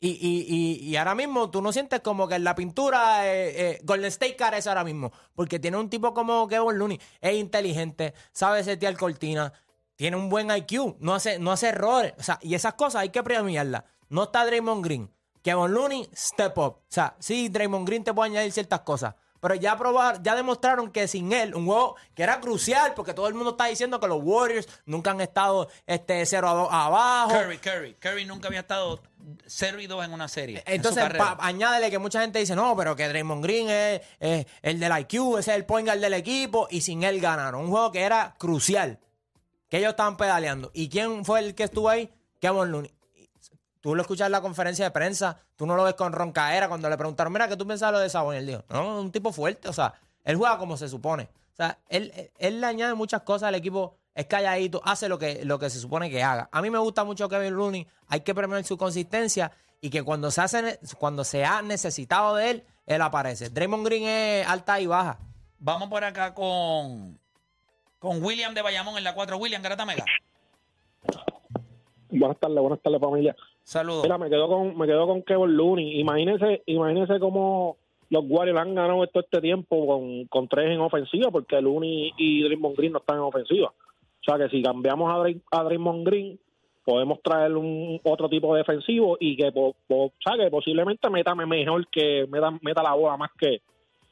Y, 0.01 0.11
y, 0.11 0.47
y, 0.49 0.91
y 0.91 0.97
ahora 0.97 1.17
mismo 1.17 1.51
tú 1.51 1.61
no 1.61 1.73
sientes 1.73 2.01
como 2.01 2.29
que 2.29 2.37
en 2.37 2.45
la 2.45 2.55
pintura 2.55 3.27
eh, 3.27 3.71
eh, 3.71 3.81
Golden 3.83 4.07
State 4.07 4.37
carece 4.37 4.69
ahora 4.69 4.85
mismo, 4.85 5.13
porque 5.35 5.59
tiene 5.59 5.77
un 5.77 5.91
tipo 5.91 6.15
como 6.15 6.47
Kevin 6.47 6.79
Looney, 6.79 7.01
es 7.21 7.35
inteligente, 7.35 8.15
sabe 8.31 8.63
setear 8.63 8.97
cortina, 8.97 9.53
tiene 9.97 10.17
un 10.17 10.29
buen 10.29 10.51
IQ, 10.57 10.97
no 11.01 11.15
hace, 11.17 11.41
no 11.41 11.51
hace 11.51 11.71
errores, 11.71 12.15
o 12.17 12.23
sea, 12.23 12.39
y 12.43 12.55
esas 12.55 12.75
cosas 12.75 13.03
hay 13.03 13.09
que 13.09 13.25
premiarlas. 13.25 13.83
No 14.09 14.25
está 14.25 14.47
Draymond 14.47 14.85
Green, 14.85 15.11
Kevin 15.43 15.73
Looney, 15.73 16.09
step 16.15 16.57
up. 16.59 16.77
O 16.77 16.85
sea, 16.89 17.17
sí, 17.19 17.49
Draymond 17.49 17.87
Green 17.87 18.05
te 18.05 18.15
puede 18.15 18.31
añadir 18.31 18.53
ciertas 18.53 18.81
cosas, 18.83 19.17
pero 19.41 19.55
ya 19.55 19.77
probar, 19.77 20.23
ya 20.23 20.35
demostraron 20.35 20.91
que 20.91 21.07
sin 21.09 21.33
él, 21.33 21.55
un 21.55 21.67
juego 21.67 21.97
que 22.15 22.23
era 22.23 22.41
crucial, 22.41 22.93
porque 22.95 23.15
todo 23.15 23.29
el 23.29 23.35
mundo 23.35 23.51
está 23.51 23.67
diciendo 23.67 24.01
que 24.01 24.07
los 24.07 24.21
Warriors 24.23 24.69
nunca 24.87 25.11
han 25.13 25.21
estado 25.21 25.69
este 25.87 26.25
0 26.27 26.49
a 26.49 26.55
2 26.55 26.69
abajo. 26.71 27.31
Curry, 27.33 27.59
Curry. 27.59 27.95
Curry 27.95 28.25
nunca 28.25 28.49
había 28.49 28.61
estado 28.61 29.01
0 29.47 29.81
y 29.81 29.87
2 29.87 30.05
en 30.05 30.13
una 30.13 30.29
serie. 30.29 30.63
en 30.67 30.75
Entonces, 30.77 31.05
pa- 31.17 31.37
añádele 31.41 31.91
que 31.91 31.99
mucha 31.99 32.21
gente 32.21 32.39
dice, 32.39 32.55
no, 32.57 32.77
pero 32.77 32.97
que 32.97 33.07
Draymond 33.09 33.43
Green 33.43 33.69
es, 33.69 34.01
es 34.21 34.47
el 34.63 34.81
del 34.81 34.93
IQ, 35.01 35.39
ese 35.39 35.51
es 35.53 35.57
el 35.57 35.65
point 35.67 35.87
guard 35.87 36.01
del 36.01 36.15
equipo, 36.15 36.67
y 36.71 36.81
sin 36.81 37.03
él 37.03 37.21
ganaron. 37.21 37.63
Un 37.65 37.71
juego 37.71 37.93
que 37.93 38.03
era 38.03 38.35
crucial, 38.39 38.99
que 39.69 39.79
ellos 39.79 39.91
estaban 39.91 40.17
pedaleando. 40.17 40.71
¿Y 40.75 40.89
quién 40.89 41.25
fue 41.25 41.41
el 41.41 41.55
que 41.55 41.65
estuvo 41.65 41.89
ahí? 41.89 42.11
Kevin 42.41 42.71
Looney. 42.71 42.95
Tú 43.81 43.95
lo 43.95 44.03
escuchas 44.03 44.27
en 44.27 44.33
la 44.33 44.41
conferencia 44.41 44.85
de 44.85 44.91
prensa, 44.91 45.39
tú 45.57 45.65
no 45.67 45.77
lo 45.77 45.85
ves 45.85 45.95
con 45.95 46.13
roncaera 46.13 46.69
cuando 46.69 46.89
le 46.91 46.97
preguntaron, 46.97 47.33
mira, 47.33 47.47
¿qué 47.49 47.57
tú 47.57 47.67
pensabas 47.67 47.93
lo 47.95 47.99
de 48.01 48.11
Sabón? 48.11 48.35
Él 48.35 48.47
dijo, 48.47 48.65
no, 48.71 49.01
un 49.01 49.13
tipo 49.13 49.33
fuerte, 49.33 49.69
o 49.69 49.73
sea, 49.73 49.95
él 50.25 50.37
juega 50.37 50.59
como 50.59 50.77
se 50.77 50.89
supone. 50.89 51.29
O 51.53 51.57
sea, 51.57 51.79
él, 51.89 52.13
él- 52.17 52.31
él 52.39 52.61
le 52.61 52.67
añade 52.67 52.95
muchas 52.95 53.23
cosas 53.23 53.49
al 53.49 53.55
equipo, 53.55 53.97
es 54.15 54.27
calladito, 54.27 54.81
hace 54.85 55.09
lo 55.09 55.19
que, 55.19 55.45
lo 55.45 55.59
que 55.61 55.71
se 55.71 55.79
supone 55.79 56.11
que 56.11 56.23
haga. 56.23 56.49
A 56.51 56.61
mí 56.61 56.71
me 56.71 56.79
gusta 56.79 57.05
mucho 57.05 57.29
Kevin 57.29 57.55
Looney, 57.55 57.87
hay 58.09 58.21
que 58.21 58.35
premiar 58.35 58.65
su 58.65 58.77
consistencia 58.77 59.53
y 59.81 59.91
que 59.91 60.03
cuando 60.03 60.31
se, 60.33 60.41
hace, 60.41 60.81
cuando 60.99 61.23
se 61.23 61.45
ha 61.45 61.63
necesitado 61.63 62.35
de 62.35 62.51
él, 62.51 62.65
él 62.87 63.01
aparece. 63.01 63.49
Draymond 63.49 63.85
Green 63.87 64.05
es 64.09 64.47
alta 64.49 64.81
y 64.81 64.87
baja. 64.89 65.19
Vamos 65.61 65.89
por 65.89 66.03
acá 66.03 66.35
con, 66.35 67.19
con 68.01 68.23
William 68.25 68.55
de 68.55 68.63
Bayamón 68.63 68.99
en 68.99 69.05
la 69.05 69.15
4. 69.15 69.37
William, 69.37 69.63
Garata 69.63 69.85
Mega. 69.85 70.05
Buenas 72.11 72.39
tardes, 72.41 72.59
buenas 72.59 72.81
tardes 72.83 73.01
familia. 73.01 73.37
Saludos. 73.69 74.03
Mira, 74.05 74.17
me 74.17 74.31
quedo 74.31 74.49
con 74.49 74.79
me 74.79 74.87
quedo 74.87 75.07
con 75.07 75.23
Kevin 75.23 75.55
Looney. 75.55 76.01
Imagínese, 76.01 76.63
imagínese 76.65 77.21
cómo 77.21 77.77
los 78.09 78.25
Warriors 78.27 78.59
han 78.59 78.75
ganado 78.75 79.07
todo 79.09 79.23
este 79.23 79.43
tiempo 79.43 79.87
con, 79.87 80.25
con 80.29 80.49
tres 80.49 80.71
en 80.71 80.81
ofensiva, 80.81 81.31
porque 81.31 81.61
Looney 81.61 82.13
y 82.17 82.43
Draymond 82.45 82.75
Green 82.79 82.93
no 82.93 83.01
están 83.01 83.17
en 83.17 83.25
ofensiva. 83.25 83.69
O 83.69 84.25
sea 84.25 84.39
que 84.39 84.49
si 84.49 84.63
cambiamos 84.63 85.13
a, 85.13 85.19
Dray- 85.19 85.43
a 85.51 85.63
Draymond 85.65 86.07
Green, 86.07 86.41
podemos 86.83 87.21
traer 87.23 87.55
un 87.55 88.01
otro 88.05 88.31
tipo 88.31 88.55
de 88.55 88.61
defensivo 88.61 89.19
y 89.21 89.37
que, 89.37 89.53
po- 89.53 89.77
po- 89.87 90.13
que 90.25 90.51
posiblemente 90.51 91.11
meta 91.11 91.35
mejor 91.35 91.87
que 91.89 92.27
meta, 92.31 92.51
meta 92.63 92.83
la 92.83 92.95
bola 92.95 93.19
más 93.19 93.31
que, 93.39 93.61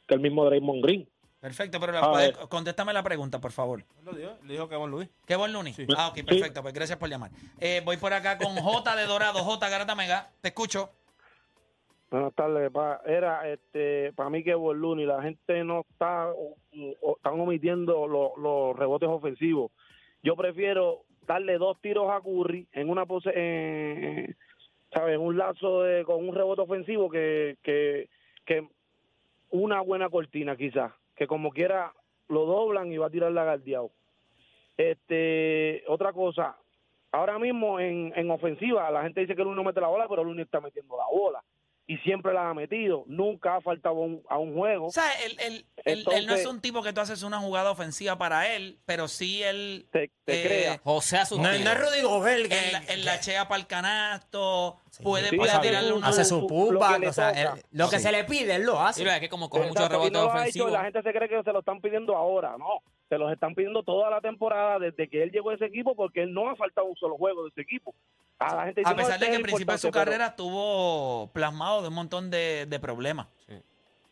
que 0.07 0.15
el 0.15 0.21
mismo 0.21 0.45
Draymond 0.45 0.85
Green. 0.85 1.09
Perfecto, 1.47 1.79
pero 1.79 1.93
la 1.93 2.01
contéstame 2.49 2.93
la 2.93 3.05
pregunta, 3.05 3.41
por 3.41 3.53
favor. 3.53 3.85
Lo 4.05 4.13
dijo, 4.15 4.33
le 4.43 4.55
dijo 4.55 4.69
Kevin 4.69 4.91
Luis. 4.91 5.09
¿Qué 5.25 5.37
buen 5.37 5.53
Looney? 5.53 5.73
Sí. 5.75 5.87
Ah, 5.97 6.09
ok, 6.09 6.25
perfecto. 6.27 6.61
Pues 6.61 6.75
gracias 6.75 6.99
por 6.99 7.09
llamar. 7.09 7.31
Eh, 7.61 7.83
voy 7.85 7.99
por 7.99 8.13
acá 8.13 8.37
con 8.37 8.57
J 8.57 8.97
de 8.97 9.07
Dorado. 9.07 9.39
J, 9.45 9.69
Garata 9.69 9.95
Mega. 9.95 10.29
Te 10.41 10.49
escucho. 10.49 10.91
Buenas 12.11 12.35
tardes, 12.35 12.69
pa. 12.73 13.01
Era, 13.07 13.49
este, 13.49 14.13
para 14.15 14.29
mí 14.29 14.43
que 14.43 14.51
Looney, 14.55 15.07
la 15.07 15.23
gente 15.23 15.63
no 15.63 15.87
está, 15.89 16.31
o- 16.31 16.57
o- 17.03 17.17
están 17.17 17.39
omitiendo 17.39 18.09
lo- 18.09 18.37
los 18.37 18.77
rebotes 18.77 19.09
ofensivos. 19.09 19.71
Yo 20.25 20.35
prefiero 20.35 21.05
darle 21.29 21.59
dos 21.59 21.81
tiros 21.81 22.11
a 22.11 22.21
Curry 22.23 22.67
en 22.73 22.91
una 22.91 23.07
pose, 23.07 23.31
eh, 23.37 24.35
¿sabes? 24.93 25.15
En 25.15 25.21
un 25.21 25.39
lazo 25.39 25.83
de, 25.83 26.05
con 26.05 26.29
un 26.29 26.35
rebote 26.35 26.63
ofensivo 26.63 27.09
que, 27.09 27.57
que, 27.63 28.09
que 28.45 28.67
una 29.51 29.81
buena 29.81 30.11
cortina 30.11 30.57
quizás, 30.57 30.91
que 31.17 31.27
como 31.27 31.51
quiera 31.51 31.93
lo 32.29 32.45
doblan 32.45 32.93
y 32.93 32.99
va 32.99 33.07
a 33.07 33.11
tirar 33.11 33.33
la 33.33 33.45
guardiado. 33.45 33.91
Este, 34.77 35.83
otra 35.89 36.13
cosa, 36.13 36.57
ahora 37.13 37.39
mismo 37.39 37.81
en, 37.81 38.13
en 38.15 38.31
ofensiva 38.31 38.91
la 38.91 39.03
gente 39.03 39.23
dice 39.23 39.35
que 39.35 39.43
el 39.43 39.49
uno 39.49 39.57
no 39.57 39.65
mete 39.65 39.81
la 39.81 39.89
bola, 39.89 40.07
pero 40.09 40.23
el 40.23 40.29
uno 40.29 40.43
está 40.43 40.61
metiendo 40.61 40.97
la 40.97 41.07
bola 41.11 41.43
y 41.89 41.99
siempre 41.99 42.33
la 42.35 42.51
ha 42.51 42.55
metido, 42.55 43.05
nunca 43.07 43.57
ha 43.57 43.61
faltado 43.61 43.95
un- 43.95 44.23
a 44.29 44.39
un 44.39 44.55
juego. 44.55 44.87
O 44.87 44.91
sea, 44.91 45.05
él, 45.25 45.37
él- 45.39 45.67
él- 45.85 46.05
él 46.13 46.27
no 46.27 46.35
es 46.35 46.45
un 46.45 46.61
tipo 46.61 46.83
que 46.83 46.93
tú 46.93 47.01
haces 47.01 47.23
una 47.23 47.39
jugada 47.39 47.71
ofensiva 47.71 48.19
para 48.19 48.53
él, 48.55 48.79
pero 48.87 49.07
sí 49.07 49.43
él 49.45 49.87
te, 49.93 50.11
te 50.25 50.41
eh, 50.43 50.47
crea. 50.47 50.81
José 50.83 51.19
a 51.19 51.25
su 51.27 51.37
No, 51.37 51.45
no 51.45 51.51
es 51.51 51.79
Rudy 51.81 52.03
Gobert 52.03 52.49
que, 52.49 52.59
él, 52.59 52.73
la- 52.73 52.79
él 52.89 53.05
la 53.05 53.21
chea 53.21 53.47
para 53.47 53.61
el 53.61 53.67
canasto, 53.69 54.81
puede, 55.03 55.29
Sí, 55.31 55.37
puede 55.37 55.59
tirarle 55.61 55.93
una... 55.93 56.09
hace 56.09 56.25
su- 56.25 56.41
lo 56.41 56.47
pupa, 56.49 56.95
que 56.95 56.99
le 56.99 57.09
o 57.09 57.13
sea, 57.13 57.31
él- 57.31 57.63
lo 57.71 57.89
que 57.89 57.97
Sí. 57.99 58.03
se 58.03 58.13
le 58.13 58.25
pide, 58.25 58.57
él 58.57 58.63
lo 58.65 58.81
hace. 58.81 59.03
Sí, 59.03 59.09
es 59.09 59.21
que 59.21 59.29
como 59.29 59.49
coge 59.49 59.69
muchos 59.69 59.85
Exacto, 59.87 60.11
no 60.11 60.11
lo 60.11 60.19
ha 60.19 60.25
hecho, 60.27 60.39
ofensivos. 60.41 60.73
la 60.73 60.83
gente 60.85 61.03
se 61.03 61.13
cree 61.13 61.29
que 61.29 61.43
se 61.43 61.53
lo 61.53 61.61
están 61.61 61.81
pidiendo 61.81 62.17
ahora, 62.17 62.57
no. 62.59 62.83
Se 63.09 63.19
los 63.19 63.33
están 63.33 63.55
pidiendo 63.55 63.83
toda 63.83 64.11
la 64.11 64.21
temporada 64.21 64.79
desde 64.79 65.09
que 65.09 65.23
él 65.23 65.31
llegó 65.31 65.51
a 65.51 65.55
ese 65.55 65.67
equipo 65.67 65.95
porque 65.95 66.23
él 66.23 66.33
no 66.33 66.51
ha 66.51 66.57
faltado 66.57 66.87
un 66.87 66.97
solo 66.97 67.17
juego 67.17 67.45
de 67.45 67.51
ese 67.51 67.61
equipo. 67.61 67.95
A, 68.39 68.57
la 68.57 68.65
gente 68.65 68.81
dice, 68.81 68.93
A 68.93 68.97
pesar 68.97 69.15
este 69.15 69.25
de 69.25 69.31
que 69.31 69.37
al 69.37 69.43
principio 69.43 69.73
de 69.73 69.79
su 69.79 69.91
carrera 69.91 70.27
estuvo 70.27 71.31
plasmado 71.33 71.83
de 71.83 71.89
un 71.89 71.95
montón 71.95 72.31
de, 72.31 72.67
de 72.67 72.81
problemas. 72.81 73.29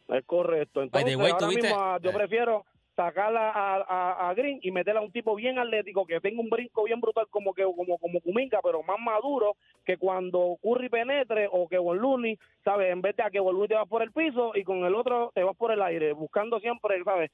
Es 0.08 0.24
correcto. 0.24 0.82
Entonces, 0.82 1.16
way, 1.16 1.32
ahora 1.32 1.46
mismo 1.48 1.74
ah, 1.76 1.98
yo 2.00 2.10
eh. 2.10 2.14
prefiero 2.14 2.64
sacarla 2.94 3.50
a, 3.50 3.76
a, 3.76 4.30
a 4.30 4.34
Green 4.34 4.60
y 4.62 4.70
meterla 4.70 5.00
a 5.00 5.04
un 5.04 5.10
tipo 5.10 5.34
bien 5.34 5.58
atlético 5.58 6.06
que 6.06 6.20
tenga 6.20 6.40
un 6.40 6.48
brinco 6.48 6.84
bien 6.84 7.00
brutal 7.00 7.26
como 7.28 7.52
que 7.52 7.64
como 7.64 7.98
como 7.98 8.20
Kuminga, 8.20 8.60
pero 8.62 8.82
más 8.82 8.98
maduro 9.00 9.56
que 9.84 9.96
cuando 9.96 10.56
Curry 10.62 10.88
penetre 10.88 11.48
o 11.50 11.68
que 11.68 11.76
Looney, 11.76 12.38
¿sabes? 12.64 12.92
En 12.92 13.02
vez 13.02 13.16
de 13.16 13.22
a 13.22 13.30
que 13.30 13.38
Looney 13.38 13.68
te 13.68 13.74
vas 13.74 13.88
por 13.88 14.02
el 14.02 14.12
piso 14.12 14.52
y 14.54 14.62
con 14.62 14.84
el 14.84 14.94
otro 14.94 15.32
te 15.34 15.42
vas 15.42 15.56
por 15.56 15.72
el 15.72 15.82
aire, 15.82 16.12
buscando 16.12 16.60
siempre, 16.60 17.02
¿sabes? 17.04 17.30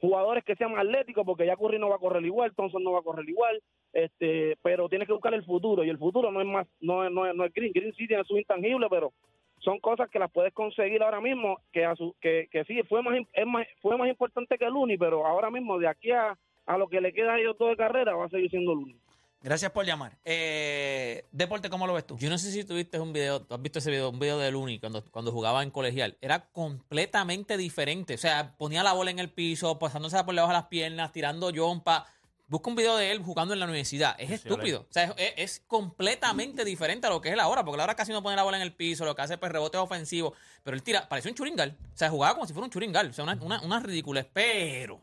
Jugadores 0.00 0.44
que 0.44 0.56
sean 0.56 0.78
atléticos 0.78 1.26
porque 1.26 1.46
ya 1.46 1.56
Curry 1.56 1.78
no 1.78 1.90
va 1.90 1.96
a 1.96 2.00
correr 2.00 2.24
igual, 2.24 2.54
Thompson 2.54 2.82
no 2.82 2.92
va 2.92 3.00
a 3.00 3.02
correr 3.02 3.28
igual, 3.28 3.60
este, 3.92 4.56
pero 4.62 4.88
tienes 4.88 5.06
que 5.06 5.12
buscar 5.12 5.34
el 5.34 5.44
futuro 5.44 5.84
y 5.84 5.90
el 5.90 5.98
futuro 5.98 6.30
no 6.30 6.40
es 6.40 6.46
más 6.46 6.66
no 6.80 7.04
es, 7.04 7.12
no 7.12 7.26
es, 7.26 7.34
no 7.34 7.44
es 7.44 7.52
Green, 7.52 7.72
Green 7.72 7.92
sí 7.94 8.06
tiene 8.06 8.24
su 8.24 8.38
intangible, 8.38 8.86
pero 8.88 9.12
son 9.58 9.78
cosas 9.78 10.08
que 10.08 10.18
las 10.18 10.30
puedes 10.30 10.54
conseguir 10.54 11.02
ahora 11.02 11.20
mismo 11.20 11.58
que 11.70 11.84
a 11.84 11.94
su, 11.96 12.14
que, 12.20 12.48
que 12.50 12.64
sí 12.64 12.82
fue 12.84 13.02
más, 13.02 13.18
es 13.32 13.46
más 13.46 13.66
fue 13.82 13.98
más 13.98 14.08
importante 14.08 14.56
que 14.56 14.64
el 14.64 14.74
Uni 14.74 14.96
pero 14.96 15.26
ahora 15.26 15.50
mismo 15.50 15.78
de 15.78 15.88
aquí 15.88 16.10
a, 16.12 16.36
a 16.66 16.78
lo 16.78 16.88
que 16.88 17.00
le 17.00 17.12
queda 17.12 17.34
a 17.34 17.38
ellos 17.38 17.58
todo 17.58 17.68
de 17.68 17.76
carrera 17.76 18.16
va 18.16 18.24
a 18.24 18.30
seguir 18.30 18.48
siendo 18.48 18.72
el 18.72 18.78
Uni 18.78 18.96
Gracias 19.42 19.72
por 19.72 19.86
llamar. 19.86 20.18
Eh, 20.22 21.24
Deporte, 21.32 21.70
¿cómo 21.70 21.86
lo 21.86 21.94
ves 21.94 22.06
tú? 22.06 22.18
Yo 22.18 22.28
no 22.28 22.36
sé 22.36 22.52
si 22.52 22.62
tuviste 22.64 23.00
un 23.00 23.14
video, 23.14 23.40
tú 23.40 23.54
has 23.54 23.62
visto 23.62 23.78
ese 23.78 23.90
video, 23.90 24.10
un 24.10 24.18
video 24.18 24.38
de 24.38 24.50
Looney 24.50 24.78
cuando, 24.78 25.02
cuando 25.10 25.32
jugaba 25.32 25.62
en 25.62 25.70
colegial. 25.70 26.18
Era 26.20 26.50
completamente 26.52 27.56
diferente. 27.56 28.14
O 28.14 28.18
sea, 28.18 28.54
ponía 28.58 28.82
la 28.82 28.92
bola 28.92 29.10
en 29.10 29.18
el 29.18 29.30
piso, 29.30 29.78
pasándose 29.78 30.22
por 30.24 30.34
debajo 30.34 30.52
de 30.52 30.58
las 30.58 30.66
piernas, 30.66 31.12
tirando 31.12 31.50
jumpa. 31.54 32.06
Busca 32.48 32.68
un 32.68 32.76
video 32.76 32.96
de 32.96 33.12
él 33.12 33.22
jugando 33.22 33.54
en 33.54 33.60
la 33.60 33.66
universidad. 33.66 34.14
Es 34.18 34.30
estúpido. 34.30 34.80
O 34.80 34.92
sea, 34.92 35.14
es, 35.36 35.62
completamente 35.66 36.64
diferente 36.64 37.06
a 37.06 37.10
lo 37.10 37.22
que 37.22 37.28
es 37.28 37.34
él 37.34 37.40
ahora, 37.40 37.64
porque 37.64 37.76
él 37.76 37.80
ahora 37.80 37.94
casi 37.94 38.12
no 38.12 38.22
pone 38.22 38.36
la 38.36 38.42
bola 38.42 38.58
en 38.58 38.62
el 38.62 38.74
piso, 38.74 39.06
lo 39.06 39.14
que 39.14 39.22
hace 39.22 39.38
pues 39.38 39.52
rebotes 39.52 39.80
ofensivos. 39.80 40.36
Pero 40.62 40.76
él 40.76 40.82
tira, 40.82 41.08
parece 41.08 41.30
un 41.30 41.34
churingal. 41.34 41.78
O 41.94 41.96
sea, 41.96 42.10
jugaba 42.10 42.34
como 42.34 42.46
si 42.46 42.52
fuera 42.52 42.64
un 42.64 42.70
churingal. 42.70 43.08
O 43.08 43.12
sea, 43.14 43.24
una, 43.24 43.38
una, 43.40 43.62
una 43.62 43.80
ridiculez. 43.80 44.26
Pero, 44.34 45.00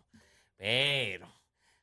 pero, 0.58 1.37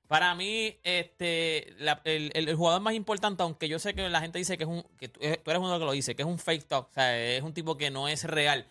para 0.06 0.34
mí, 0.34 0.78
este, 0.82 1.74
el, 2.04 2.54
jugador 2.56 2.80
más 2.80 2.94
importante, 2.94 3.42
aunque 3.42 3.68
yo 3.68 3.78
sé 3.78 3.94
que 3.94 4.08
la 4.08 4.20
gente 4.20 4.38
dice 4.38 4.58
que 4.58 4.64
es 4.64 4.70
un, 4.70 4.82
que 4.98 5.08
tú, 5.08 5.20
eh, 5.22 5.40
tú 5.42 5.50
eres 5.50 5.62
uno 5.62 5.78
que 5.78 5.84
lo 5.84 5.92
dice, 5.92 6.14
que 6.14 6.22
es 6.22 6.28
un 6.28 6.38
fake 6.38 6.66
talk, 6.66 6.88
o 6.90 6.92
sea, 6.92 7.18
es 7.18 7.42
un 7.42 7.54
tipo 7.54 7.76
que 7.76 7.90
no 7.90 8.08
es 8.08 8.24
real. 8.24 8.66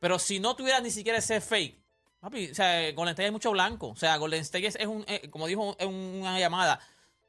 Pero 0.00 0.18
si 0.18 0.40
no 0.40 0.56
tuviera 0.56 0.80
ni 0.80 0.90
siquiera 0.90 1.18
ese 1.18 1.40
fake, 1.40 1.78
papi, 2.20 2.50
o 2.50 2.54
sea, 2.54 2.92
Golden 2.92 3.12
State 3.12 3.26
es 3.26 3.32
mucho 3.32 3.50
blanco. 3.50 3.88
O 3.88 3.96
sea, 3.96 4.16
Golden 4.16 4.40
State 4.40 4.66
es, 4.66 4.86
un, 4.86 5.04
eh, 5.08 5.28
como 5.30 5.46
dijo 5.46 5.76
en 5.78 5.88
una 5.88 6.38
llamada, 6.38 6.80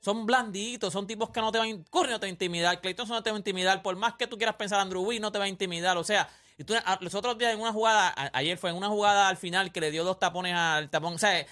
son 0.02 0.26
blanditos, 0.26 0.94
son 0.94 1.06
tipos 1.06 1.30
que 1.30 1.42
no 1.42 1.52
te 1.52 1.58
van 1.58 1.84
Curry 1.84 2.12
no 2.12 2.20
te 2.20 2.26
va 2.26 2.30
a 2.30 2.32
intimidar, 2.32 2.80
Clayton 2.82 3.08
no 3.10 3.22
te 3.22 3.32
va 3.32 3.36
a 3.36 3.40
intimidar, 3.40 3.82
por 3.82 3.96
más 3.96 4.14
que 4.16 4.28
tú 4.28 4.38
quieras 4.38 4.56
pensar 4.56 4.80
Andrew 4.80 5.02
Wiggins 5.02 5.22
no 5.22 5.32
te 5.32 5.40
va 5.40 5.46
a 5.46 5.50
intimidar, 5.50 5.98
o 5.98 6.04
sea, 6.04 6.30
y 6.58 6.64
tú, 6.64 6.74
los 7.02 7.16
otros 7.16 7.38
días 7.38 7.54
en 7.54 7.60
una 7.60 7.74
jugada, 7.74 8.14
ayer 8.34 8.58
fue 8.58 8.70
en 8.70 8.78
una 8.78 8.88
jugada 8.88 9.28
al 9.28 9.38
final 9.38 9.72
que 9.72 9.82
le 9.82 9.92
dio 9.92 10.04
dos 10.04 10.20
tapones 10.20 10.56
al 10.56 10.90
tapón, 10.90 11.16
o 11.16 11.18
sea, 11.18 11.46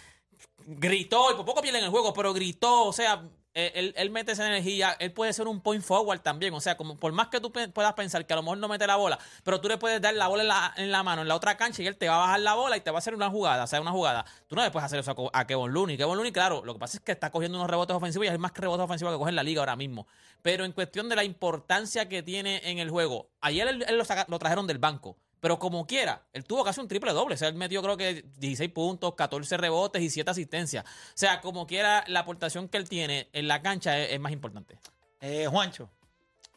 gritó, 0.68 1.32
y 1.32 1.36
por 1.36 1.46
poco 1.46 1.62
pierde 1.62 1.80
en 1.80 1.86
el 1.86 1.92
juego, 1.92 2.14
pero 2.14 2.34
gritó, 2.34 2.84
o 2.84 2.92
sea, 2.92 3.24
eh, 3.54 3.72
él, 3.74 3.94
él 3.98 4.10
mete 4.12 4.34
esa 4.34 4.46
energía, 4.46 4.98
él 5.00 5.14
puede 5.14 5.32
ser 5.32 5.48
un 5.48 5.62
point 5.62 5.82
forward 5.82 6.20
también, 6.20 6.54
o 6.54 6.60
sea, 6.60 6.76
como 6.76 6.98
por 6.98 7.14
más 7.14 7.30
que 7.30 7.40
tú 7.40 7.52
puedas 7.52 7.94
pensar 7.94 8.26
que 8.28 8.34
a 8.34 8.36
lo 8.36 8.44
mejor 8.44 8.58
no 8.58 8.68
mete 8.68 8.86
la 8.86 8.98
bola, 8.98 9.18
pero 9.46 9.62
tú 9.62 9.70
le 9.70 9.78
puedes 9.78 10.02
dar 10.02 10.14
la 10.14 10.28
bola 10.28 10.44
en 10.44 10.48
la, 10.50 10.74
en 10.76 10.92
la 10.92 11.04
mano, 11.04 11.22
en 11.22 11.30
la 11.30 11.36
otra 11.38 11.56
cancha, 11.56 11.82
y 11.82 11.88
él 11.88 11.96
te 11.96 12.10
va 12.10 12.18
a 12.18 12.20
bajar 12.20 12.42
la 12.42 12.54
bola 12.56 12.76
y 12.76 12.82
te 12.82 12.92
va 12.92 12.98
a 12.98 13.00
hacer 13.00 13.16
una 13.16 13.30
jugada, 13.30 13.64
o 13.64 13.68
sea, 13.68 13.80
una 13.80 13.92
jugada. 13.92 14.26
Tú 14.48 14.58
no 14.58 14.62
le 14.62 14.70
puedes 14.70 14.86
hacer 14.86 15.00
eso 15.00 15.30
a, 15.34 15.40
a 15.40 15.48
Kevin 15.48 15.72
Looney. 15.72 15.96
Kevin 15.96 16.16
Looney, 16.18 16.34
claro, 16.34 16.64
lo 16.66 16.74
que 16.74 16.80
pasa 16.80 16.98
es 16.98 17.04
que 17.04 17.14
está 17.14 17.32
cogiendo 17.32 17.58
unos 17.58 17.70
rebotes 17.70 17.96
ofensivos 17.96 18.28
y 18.28 18.30
hay 18.30 18.38
más 18.38 18.52
rebotes 18.54 18.84
ofensivos 18.84 19.14
que 19.14 19.18
coge 19.18 19.30
en 19.30 19.38
la 19.38 19.44
liga 19.44 19.62
ahora 19.62 19.78
mismo. 19.78 20.06
Pero 20.42 20.66
en 20.66 20.74
cuestión 20.74 21.08
de 21.08 21.16
la 21.16 21.24
importancia 21.24 22.10
que 22.10 22.22
tiene 22.22 22.62
en 22.70 22.80
el 22.80 22.90
juego, 22.90 23.30
ayer 23.40 23.68
él, 23.70 23.86
lo 24.28 24.38
trajeron 24.38 24.68
del 24.68 24.80
banco. 24.80 25.18
Pero 25.39 25.60
como 25.60 25.86
quiera, 25.86 26.24
él 26.34 26.44
tuvo 26.46 26.63
casi 26.63 26.79
un 26.82 26.88
triple 26.88 27.12
doble. 27.13 27.36
O 27.36 27.38
sea, 27.38 27.48
él 27.48 27.56
metió 27.56 27.82
creo 27.84 27.96
que 27.96 28.24
16 28.38 28.72
puntos, 28.72 29.13
14 29.15 29.56
rebotes 29.58 30.01
y 30.01 30.10
7 30.10 30.32
asistencias. 30.32 30.84
O 30.86 30.88
sea, 31.13 31.41
como 31.41 31.67
quiera, 31.67 32.03
la 32.08 32.22
aportación 32.22 32.67
que 32.70 32.77
él 32.77 32.89
tiene 32.89 33.29
en 33.34 33.48
la 33.48 33.62
cancha 33.62 34.00
es, 34.00 34.13
es 34.13 34.20
más 34.20 34.32
importante. 34.32 34.79
Eh, 35.22 35.46
Juancho. 35.48 35.89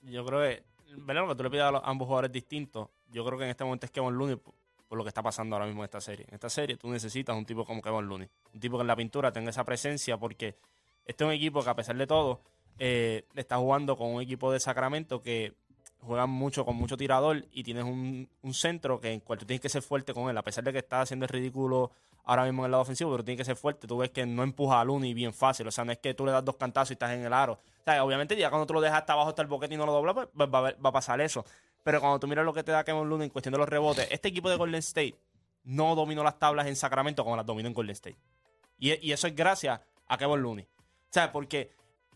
Yo 0.03 0.25
creo 0.25 0.41
que, 0.41 0.63
¿verdad? 0.97 1.23
Lo 1.23 1.29
que 1.29 1.35
tú 1.35 1.43
le 1.43 1.51
pides 1.51 1.65
a 1.65 1.71
los- 1.73 1.83
ambos 1.85 2.07
jugadores 2.07 2.33
distintos, 2.33 2.89
yo 3.13 3.25
creo 3.25 3.39
que 3.39 3.45
en 3.45 3.51
este 3.51 3.65
momento 3.65 3.85
es 3.87 3.93
Kevin 3.93 4.13
Looney 4.17 4.37
por, 4.37 4.55
por 4.89 4.97
lo 4.99 5.05
que 5.05 5.09
está 5.09 5.23
pasando 5.23 5.55
ahora 5.57 5.67
mismo 5.67 5.83
en 5.83 5.85
esta 5.85 6.01
serie. 6.01 6.25
En 6.29 6.35
esta 6.35 6.49
serie 6.49 6.77
tú 6.77 6.89
necesitas 6.89 7.37
un 7.37 7.45
tipo 7.45 7.65
como 7.67 7.83
Kevin 7.83 8.07
Looney. 8.07 8.29
Un 8.55 8.61
tipo 8.61 8.77
que 8.79 8.83
en 8.83 8.87
la 8.87 8.97
pintura 8.97 9.31
tenga 9.31 9.51
esa 9.51 9.65
presencia 9.65 10.17
porque 10.17 10.57
este 11.05 11.25
es 11.25 11.29
un 11.29 11.35
equipo 11.35 11.63
que 11.63 11.69
a 11.71 11.75
pesar 11.77 11.97
de 11.97 12.07
todo 12.07 12.41
eh, 12.79 13.27
está 13.35 13.59
jugando 13.59 13.97
con 13.97 14.09
un 14.15 14.23
equipo 14.23 14.51
de 14.53 14.59
Sacramento 14.59 15.21
que 15.23 15.53
juegan 16.03 16.31
mucho 16.31 16.65
con 16.65 16.77
mucho 16.77 16.97
tirador 16.97 17.45
y 17.53 17.63
tienes 17.63 17.85
un, 17.85 18.29
un 18.43 18.55
centro 18.55 19.01
que 19.01 19.13
en 19.13 19.21
cual 19.21 19.39
tú 19.39 19.47
tienes 19.47 19.61
que 19.61 19.69
ser 19.69 19.83
fuerte 19.83 20.13
con 20.15 20.29
él, 20.31 20.37
a 20.39 20.43
pesar 20.43 20.65
de 20.65 20.73
que 20.73 20.79
está 20.79 21.01
haciendo 21.03 21.25
el 21.27 21.29
ridículo 21.29 21.91
ahora 22.25 22.45
mismo 22.45 22.63
en 22.63 22.67
el 22.67 22.71
lado 22.73 22.83
ofensivo, 22.83 23.11
pero 23.11 23.25
tiene 23.25 23.37
que 23.39 23.45
ser 23.45 23.57
fuerte. 23.57 23.87
Tú 23.87 23.99
ves 23.99 24.11
que 24.11 24.25
no 24.27 24.43
empuja 24.43 24.81
a 24.81 24.85
Looney 24.85 25.15
bien 25.15 25.33
fácil, 25.33 25.67
o 25.67 25.71
sea, 25.71 25.85
no 25.85 25.93
es 25.93 25.99
que 25.99 26.15
tú 26.15 26.25
le 26.27 26.33
das 26.33 26.45
dos 26.45 26.57
cantazos 26.57 26.91
y 26.91 26.93
estás 26.95 27.13
en 27.13 27.25
el 27.25 27.33
aro. 27.33 27.55
O 27.55 27.85
sea, 27.85 28.05
obviamente 28.05 28.37
ya 28.37 28.51
cuando 28.51 28.67
tú 28.67 28.75
lo 28.75 28.81
dejas 28.81 28.99
hasta 29.01 29.13
abajo 29.15 29.31
hasta 29.31 29.43
el 29.43 29.49
boquete 29.49 29.75
y 29.75 29.77
no 29.77 29.87
lo 29.87 29.93
doblas, 29.93 30.15
pues 30.15 30.29
va, 30.49 30.59
a 30.59 30.61
haber- 30.61 30.85
va 30.85 30.91
a 30.91 30.93
pasar 30.93 31.21
eso. 31.21 31.45
Pero 31.83 32.01
cuando 32.01 32.21
tú 32.21 32.29
miras 32.29 32.45
lo 32.45 32.53
que 32.53 32.63
te 32.63 32.73
da 32.73 32.85
Kevin 32.85 33.09
Looney 33.09 33.25
en 33.27 33.31
cuestión 33.31 33.53
de 33.53 33.59
los 33.59 33.69
rebotes, 33.69 34.07
este 34.11 34.29
equipo 34.29 34.51
de 34.51 34.57
Golden 34.57 34.79
State 34.81 35.17
no 35.65 35.95
dominó 35.95 36.23
las 36.23 36.39
tablas 36.39 36.67
en 36.67 36.77
Sacramento 36.77 37.25
como 37.25 37.37
las 37.37 37.47
dominó 37.47 37.69
en 37.69 37.75
Golden 37.75 37.93
State. 37.95 38.17
Y, 38.79 38.95
y 39.07 39.13
eso 39.13 39.27
es 39.27 39.35
gracias 39.35 39.81
a 40.07 40.17
Kevin 40.19 40.43
Looney. 40.43 40.65
O 40.65 41.13
sea, 41.13 41.33
porque 41.33 41.71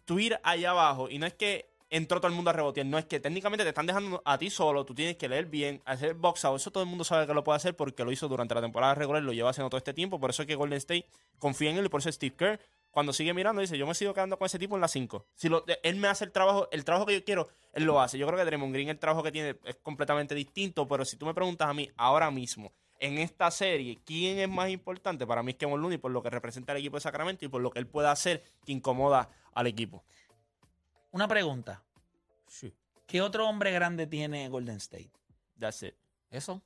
tú 0.04 0.18
ir 0.18 0.38
allá 0.42 0.70
abajo 0.70 1.08
y 1.08 1.18
no 1.18 1.26
es 1.26 1.34
que 1.34 1.66
entró 1.96 2.18
todo 2.20 2.28
el 2.28 2.34
mundo 2.34 2.50
a 2.50 2.52
rebotear, 2.52 2.86
no 2.86 2.98
es 2.98 3.04
que 3.04 3.20
técnicamente 3.20 3.62
te 3.64 3.68
están 3.68 3.86
dejando 3.86 4.20
a 4.24 4.36
ti 4.38 4.50
solo, 4.50 4.84
tú 4.84 4.94
tienes 4.94 5.16
que 5.16 5.28
leer 5.28 5.46
bien, 5.46 5.80
hacer 5.84 6.14
box 6.14 6.44
eso 6.44 6.70
todo 6.70 6.82
el 6.82 6.88
mundo 6.88 7.04
sabe 7.04 7.26
que 7.26 7.34
lo 7.34 7.44
puede 7.44 7.56
hacer 7.56 7.76
porque 7.76 8.04
lo 8.04 8.10
hizo 8.12 8.26
durante 8.28 8.54
la 8.54 8.60
temporada 8.60 8.94
regular, 8.94 9.22
lo 9.22 9.32
lleva 9.32 9.50
haciendo 9.50 9.70
todo 9.70 9.78
este 9.78 9.94
tiempo, 9.94 10.18
por 10.18 10.30
eso 10.30 10.42
es 10.42 10.48
que 10.48 10.54
Golden 10.56 10.78
State 10.78 11.06
confía 11.38 11.70
en 11.70 11.78
él 11.78 11.86
y 11.86 11.88
por 11.88 12.00
eso 12.00 12.10
Steve 12.10 12.34
Kerr 12.36 12.60
cuando 12.90 13.12
sigue 13.12 13.34
mirando 13.34 13.60
dice, 13.60 13.76
yo 13.78 13.86
me 13.86 13.94
sigo 13.94 14.14
quedando 14.14 14.38
con 14.38 14.46
ese 14.46 14.58
tipo 14.58 14.76
en 14.76 14.80
la 14.80 14.86
5. 14.88 15.26
Si 15.34 15.48
lo- 15.48 15.64
él 15.82 15.96
me 15.96 16.06
hace 16.06 16.24
el 16.24 16.30
trabajo, 16.32 16.68
el 16.70 16.84
trabajo 16.84 17.06
que 17.06 17.14
yo 17.14 17.24
quiero, 17.24 17.48
él 17.72 17.84
lo 17.84 18.00
hace. 18.00 18.18
Yo 18.18 18.26
creo 18.26 18.38
que 18.38 18.44
Draymond 18.44 18.72
Green 18.72 18.88
el 18.88 18.98
trabajo 19.00 19.22
que 19.24 19.32
tiene 19.32 19.56
es 19.64 19.74
completamente 19.82 20.32
distinto, 20.34 20.86
pero 20.86 21.04
si 21.04 21.16
tú 21.16 21.26
me 21.26 21.34
preguntas 21.34 21.68
a 21.68 21.74
mí 21.74 21.90
ahora 21.96 22.30
mismo, 22.30 22.72
en 23.00 23.18
esta 23.18 23.50
serie, 23.50 23.98
¿quién 24.04 24.38
es 24.38 24.48
más 24.48 24.70
importante? 24.70 25.26
Para 25.26 25.42
mí 25.42 25.50
es 25.50 25.56
Kevin 25.58 25.80
Looney 25.80 25.98
por 25.98 26.12
lo 26.12 26.22
que 26.22 26.30
representa 26.30 26.72
el 26.72 26.78
equipo 26.78 26.96
de 26.96 27.00
Sacramento 27.00 27.44
y 27.44 27.48
por 27.48 27.60
lo 27.60 27.70
que 27.70 27.80
él 27.80 27.86
puede 27.88 28.06
hacer 28.08 28.44
que 28.64 28.70
incomoda 28.72 29.28
al 29.54 29.66
equipo. 29.66 30.04
Una 31.14 31.28
pregunta. 31.28 31.80
¿Qué 33.06 33.22
otro 33.22 33.48
hombre 33.48 33.70
grande 33.70 34.08
tiene 34.08 34.48
Golden 34.48 34.78
State? 34.78 35.12
That's 35.60 35.80
it. 35.84 35.94
Eso. 36.28 36.60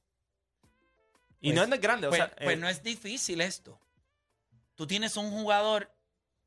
Y 1.40 1.52
Pues- 1.52 1.68
no 1.68 1.74
es 1.74 1.80
grande, 1.82 2.08
Pues, 2.08 2.18
o 2.22 2.24
sea, 2.24 2.34
pues 2.36 2.56
eh, 2.56 2.56
no 2.56 2.66
es 2.66 2.82
difícil 2.82 3.42
esto. 3.42 3.78
Tú 4.74 4.86
tienes 4.86 5.18
un 5.18 5.30
jugador 5.30 5.92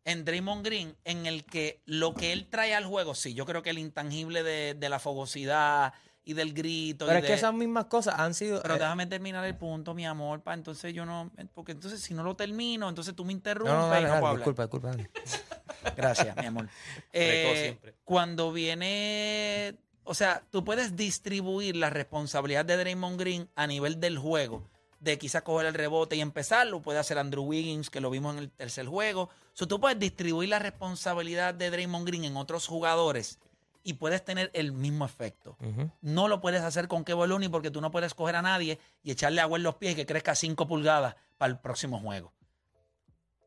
en 0.03 0.25
Draymond 0.25 0.65
Green 0.65 0.98
en 1.03 1.27
el 1.27 1.46
que 1.46 1.79
lo 1.86 2.15
que 2.15 2.34
él 2.34 2.48
trae 2.50 2.74
al 2.74 2.86
juego, 2.86 3.13
sí, 3.13 3.36
yo 3.36 3.46
creo 3.46 3.62
que 3.62 3.70
el 3.70 3.77
intangible 3.77 4.41
de, 4.41 4.74
de 4.74 4.89
la 4.89 4.98
fogosidad 4.98 5.93
y 6.24 6.34
del 6.34 6.54
grito. 6.54 7.06
Pero 7.06 7.20
y 7.20 7.22
es 7.22 7.28
que 7.28 7.34
esas 7.34 7.54
mismas 7.54 7.86
cosas 7.86 8.16
han 8.20 8.34
sido. 8.34 8.62
Pero 8.62 8.75
eh, 8.75 8.80
déjame 8.80 9.08
terminar 9.08 9.46
el 9.46 9.56
punto, 9.56 9.94
mi 9.94 10.06
amor, 10.06 10.42
pa, 10.42 10.54
entonces 10.54 10.94
yo 10.94 11.06
no, 11.06 11.32
porque 11.54 11.72
entonces 11.72 12.01
si 12.01 12.13
no 12.13 12.24
lo 12.24 12.36
termino, 12.36 12.88
entonces 12.90 13.16
tú 13.16 13.25
me 13.25 13.34
interrumpes 13.34 13.74
no, 13.74 13.82
no, 13.82 13.88
dale, 13.88 14.01
y 14.01 14.04
no 14.04 14.10
dale, 14.10 14.20
puedo 14.20 14.32
hablar. 14.32 14.46
disculpa, 14.46 14.63
disculpa. 14.63 14.88
dale. 14.90 15.10
Gracias, 15.96 16.36
mi 16.38 16.46
amor. 16.46 16.70
Eh, 17.13 17.78
cuando 18.04 18.51
viene, 18.51 19.75
o 20.04 20.13
sea, 20.13 20.44
tú 20.50 20.63
puedes 20.63 20.96
distribuir 20.96 21.75
la 21.75 21.90
responsabilidad 21.90 22.66
de 22.66 22.78
Draymond 22.78 23.20
Green 23.20 23.50
a 23.56 23.68
nivel 23.68 24.00
del 24.00 24.18
juego, 24.18 24.70
de 25.00 25.18
quizás 25.18 25.42
coger 25.42 25.68
el 25.68 25.74
rebote 25.74 26.16
y 26.16 26.22
empezarlo, 26.22 26.82
puede 26.82 27.00
hacer 27.00 27.18
Andrew 27.18 27.44
Wiggins, 27.44 27.90
que 27.90 28.00
lo 28.00 28.10
vimos 28.10 28.36
en 28.36 28.44
el 28.44 28.51
tercer 28.51 28.86
juego. 28.86 29.24
O 29.24 29.30
sea, 29.54 29.68
tú 29.68 29.80
puedes 29.80 30.00
distribuir 30.00 30.50
la 30.50 30.60
responsabilidad 30.60 31.54
de 31.54 31.70
Draymond 31.70 32.08
Green 32.08 32.25
en 32.25 32.38
otros 32.38 32.68
jugadores 32.68 33.40
y 33.84 33.94
puedes 33.94 34.24
tener 34.24 34.52
el 34.54 34.72
mismo 34.72 35.06
efecto. 35.06 35.58
No 36.02 36.28
lo 36.28 36.42
puedes 36.42 36.62
hacer 36.62 36.88
con 36.88 37.04
Looney 37.08 37.50
porque 37.50 37.72
tú 37.72 37.82
no 37.82 37.92
puedes 37.92 38.14
coger 38.14 38.36
a 38.36 38.42
nadie 38.42 38.80
y 39.04 39.12
echarle 39.12 39.42
agua 39.42 39.58
en 39.58 39.64
los 39.64 39.76
pies 39.76 39.94
y 39.94 39.96
que 39.96 40.06
crezca 40.06 40.36
5 40.36 40.68
pulgadas 40.68 41.16
para 41.38 41.52
el 41.52 41.60
próximo 41.60 42.00
juego. 42.00 42.34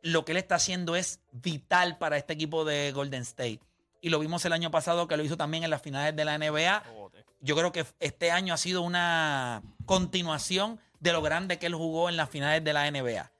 Lo 0.02 0.24
que 0.24 0.32
él 0.32 0.38
está 0.38 0.56
haciendo 0.56 0.96
es 0.96 1.20
vital 1.32 1.98
para 1.98 2.16
este 2.16 2.34
equipo 2.34 2.64
de 2.64 2.92
Golden 2.92 3.22
State. 3.22 3.60
Y 4.00 4.10
lo 4.10 4.18
vimos 4.18 4.44
el 4.44 4.52
año 4.52 4.70
pasado 4.70 5.08
que 5.08 5.16
lo 5.16 5.24
hizo 5.24 5.36
también 5.36 5.64
en 5.64 5.70
las 5.70 5.80
finales 5.80 6.14
de 6.14 6.24
la 6.24 6.36
NBA. 6.36 6.82
Yo 7.40 7.56
creo 7.56 7.72
que 7.72 7.86
este 8.00 8.30
año 8.30 8.52
ha 8.52 8.58
sido 8.58 8.82
una 8.82 9.62
continuación 9.86 10.78
de 11.00 11.12
lo 11.12 11.22
grande 11.22 11.58
que 11.58 11.66
él 11.66 11.74
jugó 11.74 12.08
en 12.08 12.16
las 12.16 12.28
finales 12.28 12.62
de 12.62 12.72
la 12.72 12.90
NBA. 12.90 13.30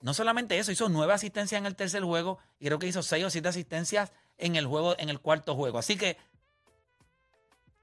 No 0.00 0.14
solamente 0.14 0.58
eso, 0.58 0.72
hizo 0.72 0.88
nueve 0.88 1.12
asistencias 1.12 1.58
en 1.58 1.66
el 1.66 1.76
tercer 1.76 2.02
juego 2.02 2.38
y 2.58 2.66
creo 2.66 2.78
que 2.78 2.86
hizo 2.86 3.02
seis 3.02 3.24
o 3.24 3.30
siete 3.30 3.48
asistencias 3.48 4.12
en 4.38 4.56
el 4.56 4.66
juego, 4.66 4.96
en 4.98 5.10
el 5.10 5.20
cuarto 5.20 5.54
juego. 5.54 5.78
Así 5.78 5.96
que 5.96 6.16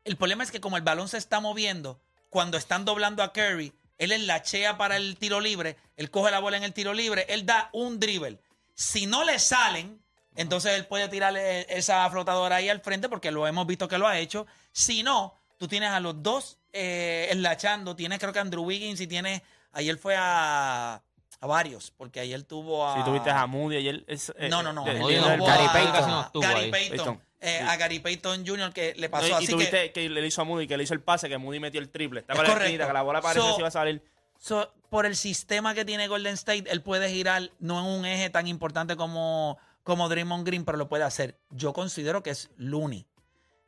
el 0.08 0.16
problema 0.16 0.44
es 0.44 0.52
que 0.52 0.62
como 0.62 0.78
el 0.78 0.84
balón 0.84 1.10
se 1.10 1.18
está 1.18 1.40
moviendo, 1.42 2.00
cuando 2.30 2.58
están 2.58 2.86
doblando 2.86 3.24
a 3.24 3.34
Curry, 3.34 3.74
él 3.98 4.12
enlachea 4.14 4.78
para 4.78 4.96
el 4.96 5.18
tiro 5.18 5.42
libre, 5.42 5.76
él 5.98 6.10
coge 6.10 6.32
la 6.32 6.40
bola 6.40 6.56
en 6.56 6.64
el 6.64 6.74
tiro 6.74 6.94
libre, 6.94 7.26
él 7.30 7.46
da 7.46 7.70
un 7.74 8.00
dribble. 8.00 8.40
Si 8.74 9.06
no 9.06 9.26
le 9.26 9.38
salen, 9.38 10.02
entonces 10.36 10.74
él 10.74 10.86
puede 10.86 11.10
tirarle 11.10 11.66
esa 11.76 12.10
flotadora 12.10 12.58
ahí 12.58 12.70
al 12.70 12.80
frente 12.80 13.10
porque 13.10 13.32
lo 13.32 13.48
hemos 13.48 13.68
visto 13.68 13.88
que 13.88 13.98
lo 13.98 14.08
ha 14.08 14.18
hecho. 14.18 14.48
Si 14.72 15.04
no, 15.04 15.36
tú 15.58 15.68
tienes 15.68 15.90
a 15.90 16.00
los 16.00 16.24
dos 16.24 16.58
eh, 16.72 17.28
enlachando. 17.32 17.96
Tienes 17.96 18.20
creo 18.20 18.32
que 18.32 18.40
Andrew 18.40 18.64
Wiggins 18.64 19.02
y 19.02 19.08
tienes... 19.08 19.42
Ayer 19.74 19.98
fue 19.98 20.16
a, 20.16 21.02
a 21.40 21.48
varios, 21.48 21.92
porque 21.92 22.20
ayer 22.20 22.44
tuvo 22.44 22.88
a... 22.88 22.98
Si 22.98 23.04
tuviste 23.04 23.30
a 23.30 23.46
Moody 23.46 23.78
ayer... 23.78 24.06
Es, 24.08 24.32
eh, 24.38 24.48
no, 24.48 24.64
no, 24.64 24.72
no. 24.72 24.86
Gary. 24.86 26.72
Payton. 26.72 27.22
Eh, 27.40 27.60
a 27.62 27.76
Gary 27.78 28.00
Payton 28.00 28.46
Jr. 28.48 28.74
que 28.74 28.96
le 28.96 29.10
pasó 29.10 29.28
No, 29.28 29.34
y 29.34 29.44
así 29.44 29.48
tuviste 29.48 29.92
que... 29.92 30.02
que, 30.04 30.10
le 30.10 30.26
hizo 30.26 30.42
a 30.42 30.46
Moody, 30.46 30.68
que 30.68 30.76
le 30.76 30.84
hizo 30.84 30.94
el 30.96 31.02
pase, 31.02 31.30
que 31.30 31.38
Moody 31.38 31.60
metió 31.60 31.80
el 31.80 31.90
triple. 31.90 32.22
Está 32.22 32.34
Es 32.34 32.40
para 32.40 32.66
que 32.66 32.78
la 32.78 33.02
bola 33.04 33.22
parece 33.22 33.42
So- 33.46 33.56
que 33.56 33.62
iba 33.62 33.68
a 33.68 33.72
salir. 33.72 34.04
So, 34.40 34.72
por 34.90 35.06
el 35.06 35.16
sistema 35.16 35.74
que 35.74 35.84
tiene 35.86 36.08
Golden 36.08 36.34
State, 36.36 36.66
él 36.70 36.82
puede 36.82 37.10
girar 37.10 37.52
no 37.60 37.80
en 37.80 37.86
un 38.00 38.06
eje 38.06 38.30
tan 38.30 38.48
importante 38.48 38.96
como, 38.96 39.58
como 39.84 40.10
Draymond 40.10 40.46
Green, 40.46 40.64
pero 40.66 40.78
lo 40.78 40.88
puede 40.90 41.04
hacer. 41.04 41.40
Yo 41.50 41.74
considero 41.74 42.22
que 42.24 42.30
es 42.32 42.50
Looney. 42.58 43.08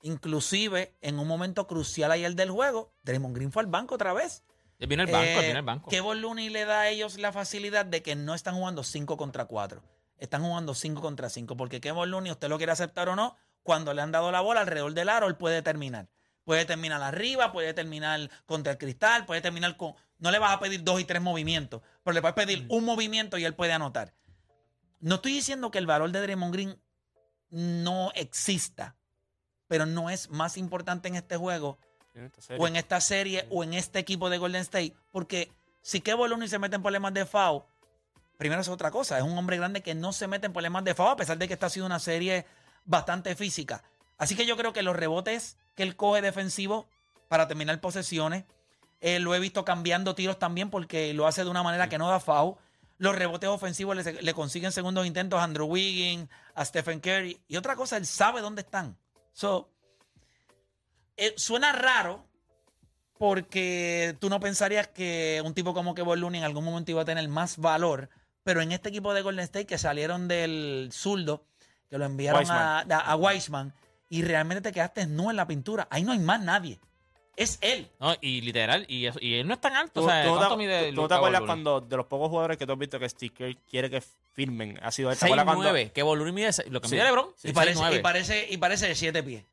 Inclusive, 0.02 0.96
en 1.02 1.20
un 1.20 1.28
momento 1.28 1.68
crucial 1.68 2.12
ayer 2.12 2.34
del 2.36 2.52
juego, 2.52 2.94
Draymond 3.04 3.36
Green 3.36 3.52
fue 3.52 3.64
al 3.64 3.68
banco 3.68 3.96
otra 3.96 4.14
vez. 4.14 4.44
Él 4.80 4.88
vino 4.88 5.04
al 5.04 5.12
banco, 5.12 5.28
él 5.28 5.44
Eh, 5.44 5.48
vino 5.48 5.60
al 5.60 5.66
banco. 5.66 5.90
Kevon 5.90 6.22
Looney 6.22 6.50
le 6.50 6.64
da 6.66 6.82
a 6.82 6.90
ellos 6.90 7.18
la 7.20 7.34
facilidad 7.34 7.86
de 7.86 8.02
que 8.02 8.16
no 8.16 8.34
están 8.34 8.56
jugando 8.56 8.84
5 8.84 9.18
contra 9.18 9.46
4. 9.46 9.84
Están 10.18 10.42
jugando 10.44 10.74
5 10.74 11.02
contra 11.02 11.30
5. 11.30 11.58
Porque 11.58 11.82
Kevon 11.82 12.10
Looney, 12.12 12.32
usted 12.32 12.48
lo 12.48 12.58
quiere 12.58 12.72
aceptar 12.72 13.10
o 13.10 13.16
no, 13.18 13.36
cuando 13.70 13.94
le 13.94 14.02
han 14.02 14.12
dado 14.12 14.32
la 14.32 14.42
bola 14.42 14.62
alrededor 14.62 14.96
del 14.96 15.10
aro, 15.10 15.28
él 15.28 15.36
puede 15.36 15.62
terminar. 15.62 16.08
Puede 16.44 16.66
terminar 16.66 17.04
arriba, 17.04 17.52
puede 17.52 17.72
terminar 17.76 18.28
contra 18.48 18.72
el 18.72 18.80
cristal, 18.80 19.28
puede 19.28 19.42
terminar 19.42 19.78
con... 19.78 19.94
No 20.18 20.32
le 20.32 20.40
vas 20.40 20.54
a 20.54 20.60
pedir 20.60 20.84
dos 20.84 21.00
y 21.00 21.06
tres 21.06 21.22
movimientos, 21.22 21.84
pero 22.04 22.16
le 22.16 22.22
puedes 22.22 22.34
pedir 22.34 22.66
un 22.70 22.84
movimiento 22.84 23.38
y 23.38 23.46
él 23.46 23.54
puede 23.54 23.72
anotar. 23.74 24.16
No 25.02 25.16
estoy 25.16 25.34
diciendo 25.34 25.70
que 25.70 25.78
el 25.78 25.86
valor 25.86 26.10
de 26.10 26.20
Draymond 26.20 26.52
Green 26.52 26.82
no 27.52 28.12
exista, 28.16 28.96
pero 29.68 29.86
no 29.86 30.10
es 30.10 30.32
más 30.32 30.58
importante 30.58 31.08
en 31.08 31.14
este 31.14 31.38
juego 31.38 31.78
En 32.16 32.24
esta 32.24 32.42
serie. 32.42 32.64
o 32.64 32.68
en 32.68 32.76
esta 32.76 33.02
serie 33.02 33.48
o 33.52 33.64
en 33.64 33.76
este 33.76 34.00
equipo 34.00 34.32
de 34.32 34.40
Golden 34.40 34.62
State. 34.62 34.96
Porque 35.12 35.52
si 35.84 36.02
Kevin 36.02 36.28
Looney 36.28 36.48
se 36.48 36.58
mete 36.58 36.76
en 36.76 36.82
problemas 36.82 37.14
de 37.14 37.28
foul, 37.28 37.62
primero 38.40 38.62
es 38.62 38.68
otra 38.68 38.90
cosa. 38.90 39.20
Es 39.20 39.24
un 39.24 39.38
hombre 39.38 39.58
grande 39.58 39.84
que 39.84 39.94
no 39.94 40.12
se 40.12 40.28
mete 40.28 40.48
en 40.48 40.54
problemas 40.54 40.84
de 40.84 40.96
foul, 40.96 41.12
a 41.12 41.16
pesar 41.18 41.38
de 41.38 41.48
que 41.48 41.54
esta 41.54 41.68
ha 41.68 41.70
sido 41.70 41.86
una 41.86 42.00
serie 42.00 42.48
bastante 42.90 43.36
física. 43.36 43.84
Así 44.18 44.36
que 44.36 44.46
yo 44.46 44.58
creo 44.58 44.74
que 44.74 44.82
los 44.82 44.96
rebotes 44.96 45.58
que 45.76 45.84
él 45.84 45.96
coge 45.96 46.22
defensivo 46.22 46.88
para 47.30 47.48
terminar 47.48 47.80
posesiones, 47.80 48.44
eh, 49.00 49.20
lo 49.20 49.34
he 49.34 49.40
visto 49.40 49.64
cambiando 49.64 50.16
tiros 50.16 50.40
también 50.40 50.70
porque 50.70 51.14
lo 51.14 51.28
hace 51.28 51.44
de 51.44 51.50
una 51.50 51.64
manera 51.64 51.88
que 51.88 52.00
no 52.00 52.10
da 52.10 52.20
foul. 52.20 52.56
Los 52.98 53.16
rebotes 53.16 53.50
ofensivos 53.50 53.96
le, 53.96 54.22
le 54.22 54.34
consiguen 54.34 54.74
segundos 54.74 55.06
intentos 55.06 55.40
a 55.40 55.44
Andrew 55.44 55.68
Wiggins, 55.68 56.28
a 56.56 56.66
Stephen 56.66 57.00
Curry. 57.00 57.40
Y 57.48 57.56
otra 57.56 57.76
cosa, 57.76 57.96
él 57.96 58.06
sabe 58.06 58.42
dónde 58.42 58.64
están. 58.64 58.98
So, 59.32 59.70
eh, 61.16 61.34
suena 61.38 61.72
raro 61.72 62.26
porque 63.20 64.18
tú 64.20 64.30
no 64.30 64.40
pensarías 64.40 64.88
que 64.88 65.42
un 65.46 65.54
tipo 65.54 65.74
como 65.74 65.94
Kevin 65.94 66.20
Looney 66.20 66.40
en 66.40 66.46
algún 66.46 66.66
momento 66.66 66.92
iba 66.92 67.04
a 67.04 67.06
tener 67.06 67.28
más 67.28 67.58
valor, 67.58 68.10
pero 68.44 68.62
en 68.62 68.72
este 68.72 68.90
equipo 68.90 69.14
de 69.14 69.22
Golden 69.22 69.44
State 69.44 69.66
que 69.66 69.78
salieron 69.78 70.28
del 70.28 70.90
zurdo, 70.92 71.46
que 71.90 71.98
lo 71.98 72.06
enviaron 72.06 72.44
a, 72.50 72.80
a, 72.82 73.74
y 74.10 74.22
realmente 74.24 74.62
te 74.62 74.72
quedaste 74.72 75.06
no 75.08 75.30
en 75.30 75.36
la 75.36 75.48
pintura. 75.48 75.88
Ahí 75.92 76.04
no 76.04 76.12
hay 76.12 76.20
más 76.20 76.42
nadie. 76.42 76.80
Es 77.36 77.58
él. 77.62 77.90
No, 78.00 78.14
y 78.20 78.42
literal, 78.42 78.86
y, 78.90 79.06
eso- 79.06 79.20
y 79.22 79.36
él 79.36 79.48
no 79.48 79.54
es 79.54 79.62
tan 79.62 79.74
alto. 79.74 80.02
¿Tú, 80.02 80.06
o 80.06 80.10
sea, 80.10 80.24
tú 80.24 80.30
no 80.32 80.36
¿cuánto 80.38 80.56
te, 80.56 80.58
mide 80.58 80.80
tú- 80.80 80.90
tú 80.90 80.96
no 80.96 81.02
Luka 81.04 81.08
te 81.08 81.18
acuerdas 81.18 81.42
cuando 81.46 81.80
de 81.82 81.96
los 81.98 82.06
pocos 82.08 82.28
jugadores 82.30 82.58
que 82.58 82.66
tú 82.66 82.74
has 82.74 82.80
visto 82.80 83.00
que 83.00 83.08
Steve 83.08 83.34
Kerr 83.34 83.56
quiere 83.70 83.90
que 83.90 84.02
firmen 84.02 84.78
ha 84.84 84.92
sido 84.92 85.10
él? 85.12 85.18
¿Te 85.18 85.26
acuerdas 85.26 85.46
cuando 85.46 85.64
6'9", 85.72 85.92
que 85.94 86.04
Voluni 86.04 86.32
mide 86.34 86.50
lo 86.70 86.82
que 86.82 86.88
Sí. 86.90 86.96
mide 86.96 87.06
LeBron. 87.06 87.28
y, 87.44 87.54
parece, 87.54 87.80
6'9". 87.80 87.96
y, 87.96 88.00
parece, 88.02 88.48
y 88.50 88.58
parece 88.58 88.88
de 88.88 88.96
siete 88.96 89.24
pies. 89.24 89.46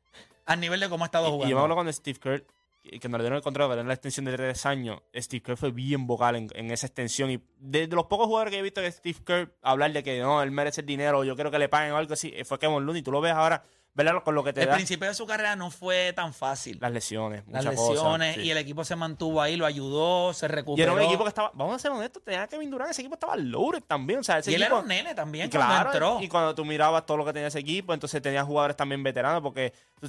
Al 0.45 0.59
nivel 0.59 0.79
de 0.81 0.89
cómo 0.89 1.05
ha 1.05 1.07
estado 1.07 1.27
Y- 1.27 1.31
jugando. 1.31 1.47
Y 1.47 1.49
yo 1.51 1.55
me 1.55 1.59
acuerdo 1.61 1.75
cuando 1.75 1.93
Steve 1.93 2.19
Kerr, 2.19 2.43
que 2.99 3.09
nos 3.09 3.19
le 3.19 3.23
dieron 3.23 3.37
el 3.37 3.43
contrato, 3.43 3.69
le 3.69 3.75
dieron 3.75 3.87
la 3.87 3.93
extensión 3.93 4.25
de 4.25 4.33
tres 4.35 4.65
años, 4.65 5.01
Steve 5.15 5.41
Kerr 5.43 5.57
fue 5.57 5.71
bien 5.71 6.07
vocal 6.07 6.35
en, 6.35 6.49
en 6.55 6.71
esa 6.71 6.87
extensión. 6.87 7.29
Y 7.31 7.41
de, 7.59 7.87
de 7.87 7.95
los 7.95 8.05
pocos 8.05 8.27
jugadores 8.27 8.51
que 8.51 8.59
he 8.59 8.61
visto 8.63 8.81
que 8.81 8.91
Steve 8.91 9.19
Kerr 9.25 9.53
hablar 9.61 9.91
de 9.93 10.03
que 10.03 10.19
no, 10.21 10.41
él 10.41 10.51
merece 10.51 10.81
el 10.81 10.87
dinero, 10.87 11.23
yo 11.23 11.35
quiero 11.35 11.51
que 11.51 11.59
le 11.59 11.69
paguen 11.69 11.91
o 11.93 11.97
algo 11.97 12.13
así, 12.13 12.31
eh, 12.35 12.45
fue 12.45 12.59
Kevin 12.59 12.85
Looney. 12.85 13.01
Tú 13.01 13.11
lo 13.11 13.21
ves 13.21 13.33
ahora, 13.33 13.63
¿verdad? 13.93 14.21
Con 14.23 14.35
lo 14.35 14.43
que 14.43 14.53
te 14.53 14.61
el 14.61 14.67
da 14.67 14.75
principio 14.75 15.07
de 15.07 15.13
su 15.15 15.25
carrera 15.25 15.55
no 15.55 15.71
fue 15.71 16.13
tan 16.13 16.31
fácil. 16.33 16.77
las 16.79 16.91
lesiones, 16.91 17.43
Las 17.47 17.65
lesiones 17.65 18.35
sí. 18.35 18.41
y 18.41 18.51
el 18.51 18.57
equipo 18.59 18.83
se 18.85 18.95
mantuvo 18.95 19.41
ahí, 19.41 19.55
lo 19.55 19.65
ayudó, 19.65 20.33
se 20.33 20.45
Y 20.45 20.49
recuperó. 20.49 20.93
era 20.93 21.01
un 21.01 21.07
equipo 21.07 21.23
que 21.23 21.29
estaba, 21.29 21.51
vamos 21.55 21.75
a 21.75 21.79
ser 21.79 21.89
honestos, 21.91 22.23
tenía 22.23 22.45
Kevin 22.47 22.69
Durant, 22.69 22.91
ese 22.91 23.01
equipo 23.01 23.15
estaba 23.15 23.35
loaded 23.35 23.81
también. 23.87 24.19
O 24.19 24.23
sea, 24.23 24.37
ese 24.37 24.51
y 24.51 24.53
él 24.55 24.61
equipo, 24.61 24.75
era 24.75 24.81
un 24.83 24.87
nene 24.87 25.15
también 25.15 25.47
Y 25.47 25.49
cuando 25.49 25.67
claro, 25.73 25.89
entró. 25.91 26.17
y 26.21 26.27
cuando 26.27 26.53
tú 26.53 26.63
mirabas 26.63 27.05
todo 27.07 27.17
lo 27.17 27.25
que 27.25 27.33
tenía 27.33 27.47
ese 27.47 27.59
equipo, 27.59 27.93
entonces 27.93 28.21
tenías 28.21 28.45
jugadores 28.45 28.77
también 28.77 29.01
veteranos, 29.01 29.41
porque 29.41 29.73
tú 29.99 30.07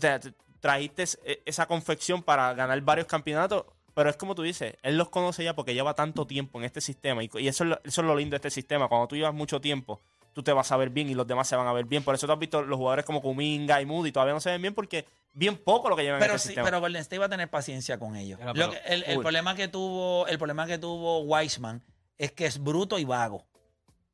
trajiste 0.61 1.05
e- 1.25 1.42
esa 1.47 1.66
confección 1.66 2.23
para 2.23 2.53
ganar 2.55 2.81
varios 2.83 3.07
campeonatos. 3.07 3.64
Pero 3.94 4.11
es 4.11 4.16
como 4.16 4.35
tú 4.37 4.42
dices, 4.42 4.75
él 4.83 4.97
los 4.97 5.09
conoce 5.09 5.42
ya 5.42 5.55
porque 5.57 5.75
lleva 5.75 5.94
tanto 5.94 6.25
tiempo 6.27 6.59
en 6.59 6.64
este 6.64 6.81
sistema. 6.81 7.25
Y, 7.25 7.31
y 7.38 7.49
eso, 7.49 7.64
es 7.64 7.71
lo, 7.71 7.81
eso 7.83 8.01
es 8.01 8.07
lo 8.07 8.14
lindo 8.14 8.35
de 8.35 8.37
este 8.37 8.51
sistema. 8.51 8.87
Cuando 8.88 9.09
tú 9.09 9.16
llevas 9.16 9.35
mucho 9.35 9.61
tiempo, 9.61 10.01
tú 10.33 10.42
te 10.44 10.53
vas 10.53 10.71
a 10.71 10.77
ver 10.77 10.90
bien 10.90 11.09
y 11.09 11.14
los 11.14 11.27
demás 11.27 11.49
se 11.49 11.57
van 11.57 11.66
a 11.66 11.73
ver 11.73 11.85
bien. 11.85 12.05
Por 12.05 12.14
eso 12.14 12.27
tú 12.27 12.33
has 12.33 12.38
visto 12.38 12.62
los 12.62 12.77
jugadores 12.77 13.05
como 13.05 13.21
Kuminga 13.21 13.81
y 13.83 13.87
Moody 13.87 14.12
todavía 14.12 14.35
no 14.35 14.40
se 14.40 14.51
ven 14.51 14.62
bien 14.62 14.73
porque 14.73 15.05
bien 15.33 15.57
poco 15.57 15.88
lo 15.88 15.97
que 15.97 16.03
llevan 16.05 16.18
en 16.18 16.27
pero 16.27 16.35
este 16.35 16.42
sí, 16.42 16.49
sistema. 16.51 16.66
pero 16.66 16.79
Golden 16.81 17.01
State 17.03 17.18
va 17.18 17.27
a 17.27 17.29
tener 17.29 17.51
paciencia 17.51 17.99
con 17.99 18.14
ellos. 18.14 18.38
Pero- 18.38 18.55
Lo 18.55 18.71
que- 18.71 18.79
el, 18.87 19.18
problema 19.18 19.57
que 19.57 19.66
tuvo, 19.66 20.29
el 20.29 20.38
problema 20.38 20.66
que 20.66 20.79
tuvo 20.79 21.21
Weissman 21.23 21.83
es 22.18 22.31
que 22.31 22.47
es 22.47 22.62
bruto 22.62 23.01
y 23.01 23.05
vago. 23.05 23.47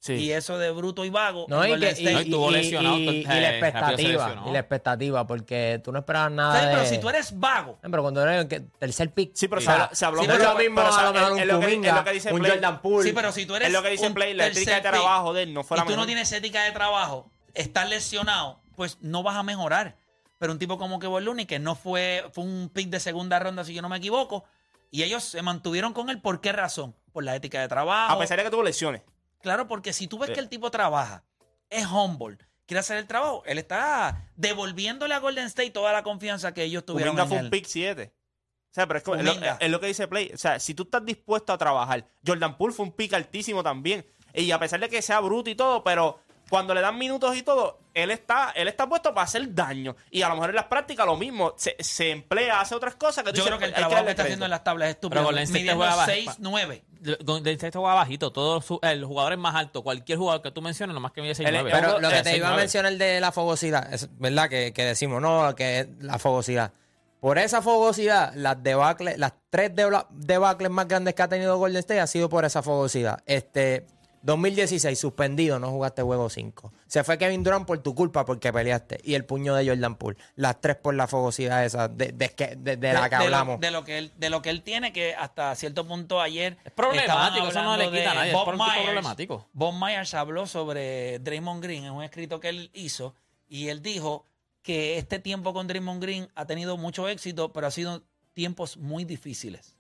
Sí. 0.05 0.13
Y 0.15 0.33
eso 0.33 0.59
de 0.59 0.71
bruto 0.71 1.05
y 1.05 1.11
vago. 1.11 1.47
No, 1.49 1.65
y, 1.67 1.79
que, 1.81 1.87
y, 1.87 1.89
State- 1.89 2.13
No, 2.13 2.19
y 2.21 2.23
estuvo 2.25 2.51
y- 2.51 2.53
lesionado, 2.55 2.97
y- 2.99 3.03
y 3.05 3.09
entonces, 3.21 3.41
la 3.43 3.51
expectativa, 3.51 4.43
y 4.47 4.51
la 4.53 4.59
expectativa, 4.59 5.27
porque 5.27 5.81
tú 5.83 5.93
no 5.93 5.99
esperabas 6.01 6.31
nada 6.33 6.61
Sí, 6.61 6.67
de... 6.67 6.73
pero 6.75 6.87
si 6.87 6.99
tú 6.99 7.09
eres 7.09 7.39
vago, 7.39 7.79
Pero 7.81 8.03
cuando 8.03 8.23
eres 8.23 8.47
el 8.53 8.71
tercer 8.79 9.11
pick... 9.13 9.31
Sí, 9.35 9.49
pero 9.49 9.61
se 9.61 10.05
habló 10.05 10.23
es 10.23 10.29
lo 10.29 10.55
mismo 10.57 10.77
pero, 10.77 10.95
a 10.95 11.03
lo 11.05 11.13
mejor 11.13 11.33
un 11.33 11.39
lo 11.49 11.61
que- 11.61 11.81
lo 12.05 12.13
dice 12.13 12.33
un 12.33 12.41
Play. 12.41 12.51
Jordan 12.53 12.83
Poole. 12.83 13.09
sí, 13.09 13.13
pero 13.15 13.33
si 13.33 13.47
tú 13.47 13.57
eres 13.57 13.69
es 13.69 13.75
lo 13.75 13.83
que 13.83 13.89
dice 13.91 14.07
un 14.07 14.15
Play, 14.15 14.35
la 14.35 14.47
ética 14.49 14.75
de 14.75 14.81
trabajo 14.83 15.33
de 15.33 15.43
él 15.45 15.55
no 15.55 15.65
fue 15.65 15.77
y 15.77 15.81
la 15.81 15.87
tú 15.87 15.97
no 15.97 16.07
tienes 16.07 16.31
ética 16.33 16.63
de 16.65 16.73
trabajo, 16.73 17.31
estás 17.55 17.89
lesionado, 17.89 18.61
pues 18.77 18.99
no 19.01 19.23
vas 19.23 19.37
a 19.37 19.43
mejorar. 19.43 19.97
Pero 20.39 20.53
un 20.53 20.59
tipo 20.59 20.77
como 20.79 20.99
Kevin 20.99 21.25
Looney, 21.25 21.47
que 21.47 21.59
no 21.59 21.75
fue, 21.77 22.25
fue 22.33 22.45
un 22.45 22.69
pick 22.69 22.91
de 22.91 23.01
segunda 23.01 23.39
ronda, 23.39 23.65
si 23.65 23.73
yo 23.73 23.81
no 23.81 23.89
me 23.89 23.97
equivoco, 23.97 24.45
y 24.91 25.03
ellos 25.03 25.25
se 25.25 25.41
mantuvieron 25.43 25.93
con 25.93 26.11
él, 26.11 26.21
¿por 26.21 26.41
qué 26.41 26.53
razón? 26.53 26.95
Por 27.13 27.25
la 27.25 27.35
ética 27.37 27.61
de 27.61 27.69
trabajo. 27.69 28.13
A 28.13 28.19
pesar 28.19 28.37
de 28.39 28.45
que 28.45 28.51
tuvo 28.51 28.63
lesiones. 28.63 29.03
Claro, 29.45 29.69
porque 29.69 29.93
si 29.93 30.09
tú 30.09 30.19
ves 30.19 30.31
que 30.31 30.41
el 30.41 30.49
tipo 30.49 30.71
trabaja, 30.71 31.23
es 31.69 31.87
humble, 31.87 32.39
quiere 32.65 32.81
hacer 32.81 32.97
el 32.97 33.07
trabajo, 33.07 33.43
él 33.45 33.59
está 33.59 34.27
devolviéndole 34.37 35.13
a 35.13 35.19
Golden 35.19 35.45
State 35.45 35.71
toda 35.71 35.93
la 35.93 36.03
confianza 36.03 36.55
que 36.55 36.65
ellos 36.65 36.87
tuvieron 36.87 37.11
Kuminga 37.15 37.23
en 37.25 37.29
fue 37.29 37.39
él. 37.41 37.45
un 37.45 37.51
pick 37.51 37.67
7. 37.67 38.11
O 38.15 38.75
sea, 38.75 38.87
pero 38.87 38.99
es, 38.99 39.05
como- 39.05 39.17
es 39.19 39.25
lo, 39.25 39.35
Kuminga. 39.35 39.59
es 39.61 39.71
lo 39.71 39.81
que 39.81 39.87
dice 39.89 40.09
Play. 40.09 40.31
O 40.33 40.39
sea, 40.39 40.59
si 40.59 40.73
tú 40.73 40.85
estás 40.85 41.05
dispuesto 41.05 41.53
a 41.53 41.59
trabajar, 41.59 42.07
Jordan 42.27 42.57
Poole 42.57 42.73
fue 42.75 42.87
un 42.87 42.93
pick 42.93 43.13
altísimo 43.13 43.63
también. 43.63 44.07
Y 44.33 44.51
a 44.51 44.59
pesar 44.59 44.81
de 44.81 44.89
que 44.89 45.03
sea 45.03 45.21
bruto 45.21 45.51
y 45.51 45.55
todo, 45.55 45.85
pero 45.85 46.21
cuando 46.55 46.75
le 46.75 46.81
dan 46.81 46.97
minutos 46.99 47.37
y 47.37 47.43
todo, 47.43 47.79
él 47.95 48.11
está, 48.11 48.51
él 48.55 48.69
está 48.69 48.89
puesto 48.89 49.13
para 49.15 49.25
hacer 49.25 49.55
daño. 49.55 49.95
Y 50.11 50.23
a 50.23 50.29
lo 50.29 50.35
mejor 50.35 50.51
en 50.51 50.57
las 50.57 50.65
prácticas 50.67 51.07
lo 51.07 51.17
mismo. 51.17 51.55
Se, 51.57 51.77
se 51.81 52.11
emplea, 52.11 52.61
hace 52.61 52.75
otras 52.75 52.95
cosas 52.95 53.25
que 53.25 53.31
tú 53.31 53.37
Yo 53.39 53.45
dices, 53.45 53.47
creo 53.49 53.59
que 53.59 53.65
el 53.67 53.75
hay 53.75 53.79
trabajo 53.81 54.05
que 54.05 54.11
está 54.11 54.23
haciendo 54.25 54.45
en 54.47 54.51
las 54.51 54.65
tablas 54.65 54.89
es 54.89 54.95
estúpido. 54.95 55.21
Pero 55.21 55.25
Golden 55.27 55.43
State 55.45 55.59
Midiendo 55.61 55.77
juega 55.85 55.97
bajo. 55.97 56.11
6-9. 56.11 56.83
Golden 57.25 57.55
State 57.55 57.79
juega 57.79 57.95
bajito. 57.95 58.33
Todos 58.33 58.65
su- 58.65 58.81
eh, 58.83 58.95
los 58.97 59.09
jugadores 59.09 59.39
más 59.39 59.55
altos, 59.55 59.83
cualquier 59.83 60.19
jugador 60.19 60.43
que 60.43 60.51
tú 60.51 60.63
menciones, 60.63 60.95
nomás 60.95 61.13
que 61.13 61.21
mide 61.23 61.35
6'9". 61.35 61.49
Él- 61.49 61.65
Pero 61.73 61.87
Pero, 61.89 62.01
lo 62.01 62.09
que 62.11 62.23
te 62.23 62.37
iba 62.37 62.49
a 62.49 62.53
6'9". 62.53 62.57
mencionar 62.57 62.93
de 62.95 63.21
la 63.21 63.33
fogosidad, 63.33 63.93
es 63.93 64.09
verdad 64.19 64.49
que, 64.49 64.73
que 64.73 64.85
decimos, 64.85 65.21
no, 65.21 65.55
que 65.55 65.89
la 66.01 66.19
fogosidad. 66.19 66.73
Por 67.21 67.39
esa 67.39 67.63
fogosidad, 67.63 68.35
las 68.35 68.63
debacle, 68.63 69.17
las 69.17 69.33
tres 69.49 69.71
debacles 70.11 70.71
más 70.71 70.87
grandes 70.89 71.15
que 71.15 71.23
ha 71.23 71.29
tenido 71.29 71.57
Golden 71.57 71.79
State 71.81 72.01
ha 72.01 72.07
sido 72.07 72.29
por 72.29 72.45
esa 72.45 72.63
fogosidad. 72.63 73.23
Este 73.25 73.87
2016 74.25 74.99
suspendido, 74.99 75.59
no 75.59 75.71
jugaste 75.71 76.03
juego 76.03 76.29
5. 76.31 76.73
Se 76.87 77.05
fue 77.05 77.19
Kevin 77.19 77.43
Durant 77.45 77.67
por 77.67 77.79
tu 77.79 77.95
culpa 77.95 78.25
porque 78.25 78.53
peleaste 78.53 78.99
y 79.05 79.15
el 79.15 79.25
puño 79.25 79.55
de 79.55 79.69
Jordan 79.69 79.97
Poole. 79.97 80.17
Las 80.35 80.61
tres 80.61 80.77
por 80.77 80.95
la 80.95 81.07
fogosidad 81.07 81.65
esa 81.65 81.89
de, 81.89 82.13
de, 82.13 82.31
que- 82.31 82.57
de- 82.57 82.77
de 82.77 82.93
la 82.95 83.09
que 83.11 83.17
de 83.17 83.19
lo- 83.21 83.25
hablamos. 83.27 83.61
De 83.61 83.71
lo, 83.71 83.85
que 83.85 83.99
él, 83.99 84.13
de 84.17 84.31
lo 84.31 84.41
que 84.43 84.51
él 84.51 84.63
tiene, 84.63 84.93
que 84.93 85.15
hasta 85.15 85.55
cierto 85.55 85.87
punto 85.87 86.21
ayer. 86.21 86.57
Es 86.65 86.73
problemático, 86.73 87.49
eso 87.49 87.63
no 87.63 87.77
le 87.77 87.91
quita 87.91 88.11
a 88.13 88.15
nadie, 88.15 88.31
es 88.31 88.35
Bob 88.37 88.51
tipo 88.53 88.65
Myers. 88.65 88.83
problemático. 88.85 89.49
Bob 89.53 89.75
Myers 89.75 90.15
habló 90.15 90.47
sobre 90.47 91.19
Draymond 91.19 91.63
Green 91.63 91.85
en 91.85 91.93
un 91.93 92.03
escrito 92.03 92.41
que 92.41 92.49
él 92.49 92.71
hizo 92.73 93.15
y 93.49 93.69
él 93.69 93.83
dijo 93.83 94.27
que 94.63 94.97
este 94.97 95.19
tiempo 95.19 95.53
con 95.53 95.67
Draymond 95.67 96.01
Green 96.03 96.29
ha 96.35 96.47
tenido 96.47 96.79
mucho 96.79 97.07
éxito, 97.09 97.53
pero 97.53 97.67
ha 97.67 97.71
sido 97.71 98.03
tiempos 98.33 98.79
muy 98.79 99.05
difíciles. 99.05 99.74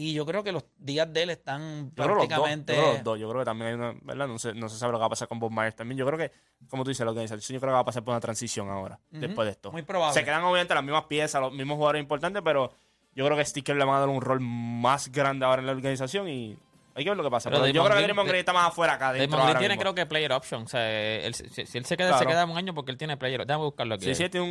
Y 0.00 0.14
yo 0.14 0.24
creo 0.24 0.42
que 0.42 0.50
los 0.50 0.64
días 0.78 1.12
de 1.12 1.24
él 1.24 1.30
están 1.30 1.90
Yo 1.94 2.04
creo 2.04 2.14
los 2.14 2.16
dos, 2.16 2.22
yo 2.22 2.28
prácticamente. 2.28 2.72
creo 2.72 2.92
los 2.94 3.04
dos. 3.04 3.18
Yo 3.18 3.28
creo 3.28 3.40
que 3.40 3.44
también 3.44 3.68
hay 3.68 3.74
una, 3.74 3.94
¿verdad? 4.00 4.28
No 4.28 4.38
se, 4.38 4.54
no 4.54 4.70
se 4.70 4.78
sabe 4.78 4.92
lo 4.92 4.98
que 4.98 5.00
va 5.00 5.06
a 5.06 5.10
pasar 5.10 5.28
con 5.28 5.38
Bob 5.38 5.50
Myers 5.52 5.76
también. 5.76 5.98
Yo 5.98 6.06
creo 6.06 6.18
que, 6.18 6.32
como 6.70 6.84
tú 6.84 6.88
dices, 6.88 7.04
la 7.04 7.10
organización, 7.10 7.54
yo 7.54 7.60
creo 7.60 7.70
que 7.72 7.74
va 7.74 7.80
a 7.80 7.84
pasar 7.84 8.02
por 8.02 8.12
una 8.12 8.20
transición 8.20 8.70
ahora, 8.70 8.98
después 9.10 9.44
de 9.44 9.52
esto. 9.52 9.70
muy 9.72 9.82
probable. 9.82 10.14
Se 10.14 10.24
quedan 10.24 10.42
obviamente 10.44 10.72
las 10.72 10.82
mismas 10.84 11.04
piezas, 11.04 11.42
los 11.42 11.52
mismos 11.52 11.76
jugadores 11.76 12.00
importantes, 12.00 12.40
pero 12.42 12.72
yo 13.14 13.26
creo 13.26 13.36
que 13.36 13.44
Sticker 13.44 13.76
le 13.76 13.84
van 13.84 13.96
a 13.96 14.00
dar 14.00 14.08
un 14.08 14.22
rol 14.22 14.40
más 14.40 15.12
grande 15.12 15.44
ahora 15.44 15.60
en 15.60 15.66
la 15.66 15.72
organización 15.72 16.28
y 16.28 16.56
hay 16.94 17.04
que 17.04 17.10
ver 17.10 17.16
lo 17.16 17.22
que 17.24 17.30
pasa. 17.30 17.50
Pero 17.50 17.62
Pero 17.62 17.72
yo 17.74 17.84
creo 17.84 17.96
que 17.96 18.02
Draymond 18.02 18.28
Green 18.28 18.40
está 18.40 18.52
más 18.52 18.68
afuera 18.68 18.94
acá 18.94 19.12
dentro 19.12 19.28
Draymond 19.38 19.44
Green 19.50 19.58
tiene 19.58 19.74
mismo. 19.74 19.80
creo 19.82 19.94
que 19.94 20.06
player 20.06 20.32
option. 20.32 20.62
O 20.64 20.68
sea, 20.68 20.90
él- 21.24 21.34
si, 21.34 21.66
si 21.66 21.78
él 21.78 21.84
se 21.84 21.96
queda, 21.96 22.08
Claro. 22.08 22.18
se 22.24 22.26
queda 22.26 22.44
un 22.44 22.56
año 22.56 22.74
porque 22.74 22.90
él 22.90 22.98
tiene 22.98 23.16
player 23.16 23.46
Déjame 23.46 23.64
buscarlo 23.64 23.94
aquí. 23.94 24.04
Sí, 24.06 24.14
sí, 24.14 24.28
tiene 24.28 24.46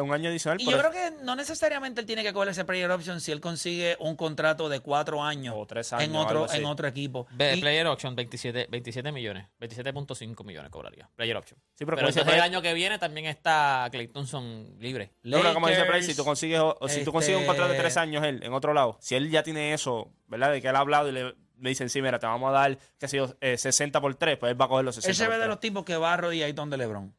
un, 0.00 0.12
año 0.12 0.28
adicional. 0.30 0.60
Y 0.60 0.64
pero 0.64 0.78
yo 0.82 0.90
creo 0.90 0.92
que 1.18 1.24
no 1.24 1.36
necesariamente 1.36 2.00
él 2.00 2.06
tiene 2.06 2.22
que 2.22 2.32
coger 2.32 2.48
ese 2.50 2.64
player 2.64 2.90
option 2.90 3.20
si 3.20 3.32
él 3.32 3.40
consigue 3.40 3.96
un 4.00 4.16
contrato 4.16 4.68
de 4.68 4.80
cuatro 4.80 5.22
años, 5.22 5.54
O 5.56 5.66
tres 5.66 5.92
en, 5.92 5.98
años, 6.00 6.26
algo 6.26 6.42
otro, 6.44 6.54
en 6.56 6.64
otro 6.64 6.86
equipo. 6.88 7.26
Y- 7.32 7.60
player 7.60 7.86
option 7.86 8.14
27, 8.16 8.66
27 8.70 9.12
millones. 9.12 9.46
27.5 9.60 10.44
millones 10.44 10.70
cobraría. 10.70 11.08
Player 11.14 11.36
option. 11.36 11.58
Sí, 11.74 11.84
pero 11.84 11.96
pero 11.96 12.08
el 12.08 12.40
año 12.40 12.62
que 12.62 12.74
viene 12.74 12.98
también 12.98 13.26
está 13.26 13.88
Clay 13.90 14.08
Thompson 14.08 14.76
libre. 14.78 15.12
Creo 15.22 15.42
que 15.42 15.52
como 15.54 15.68
dice 15.68 15.80
Lakers, 15.80 15.88
Bray, 15.98 16.02
si 16.02 16.14
tú 16.14 16.24
consigues, 16.24 16.60
o- 16.60 16.76
o 16.80 16.88
si 16.88 17.04
tú 17.04 17.12
consigues 17.12 17.40
un 17.40 17.46
contrato 17.46 17.68
de 17.70 17.76
este- 17.76 17.82
tres 17.84 17.96
años 17.96 18.24
él 18.24 18.40
en 18.42 18.52
otro 18.52 18.72
lado, 18.74 18.96
si 19.00 19.14
él 19.14 19.30
ya 19.30 19.42
tiene 19.42 19.72
eso, 19.74 20.10
¿verdad? 20.26 20.52
De 20.52 20.60
que 20.62 20.68
él 20.68 20.76
ha 20.76 20.80
hablado 20.80 21.08
y 21.08 21.12
le, 21.12 21.34
le 21.62 21.70
dicen, 21.70 21.88
sí, 21.88 22.02
mira, 22.02 22.18
te 22.18 22.26
vamos 22.26 22.48
a 22.50 22.52
dar, 22.52 22.78
qué 22.98 23.08
sé 23.08 23.16
yo, 23.16 23.34
eh, 23.40 23.56
60 23.56 24.00
por 24.00 24.14
3, 24.14 24.36
pues 24.36 24.52
él 24.52 24.60
va 24.60 24.64
a 24.66 24.68
coger 24.68 24.84
los 24.84 24.94
60 24.96 25.10
Él 25.10 25.16
se 25.16 25.28
ve 25.28 25.38
de 25.38 25.48
los 25.48 25.60
tipos 25.60 25.84
que 25.84 25.96
va 25.96 26.12
arrodilladito 26.12 26.66
de 26.66 26.76
LeBron. 26.76 27.14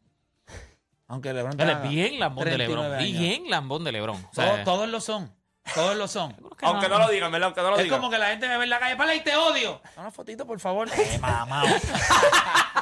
Aunque 1.07 1.33
LeBron 1.33 1.53
Él 1.53 1.57
tenga 1.57 1.83
es 1.83 1.89
bien 1.89 2.19
lambón 2.19 2.45
de 2.45 2.51
39 2.55 2.89
LeBron. 2.89 3.01
años. 3.07 3.19
Bien 3.19 3.49
lambón 3.49 3.83
de 3.83 3.91
LeBron. 3.91 4.15
O 4.17 4.19
Todos, 4.33 4.55
sea, 4.55 4.63
todos 4.63 4.89
lo 4.89 4.99
son. 5.01 5.33
Todos 5.73 5.95
lo 5.95 6.07
son. 6.07 6.35
Aunque 6.61 6.89
no 6.89 6.99
lo 6.99 7.07
digan, 7.09 7.31
¿verdad? 7.31 7.47
Aunque 7.47 7.61
no 7.61 7.69
lo 7.71 7.77
es 7.77 7.83
digan. 7.85 7.99
como 7.99 8.11
que 8.11 8.17
la 8.17 8.27
gente 8.27 8.47
me 8.49 8.57
ve 8.57 8.63
en 8.65 8.69
la 8.69 8.79
calle, 8.79 8.95
¡Pala, 8.97 9.15
y 9.15 9.21
te 9.23 9.35
odio! 9.35 9.81
Una 9.97 10.11
fotito, 10.11 10.45
por 10.45 10.59
favor. 10.59 10.89
Eh, 10.89 11.17
mamá. 11.19 11.63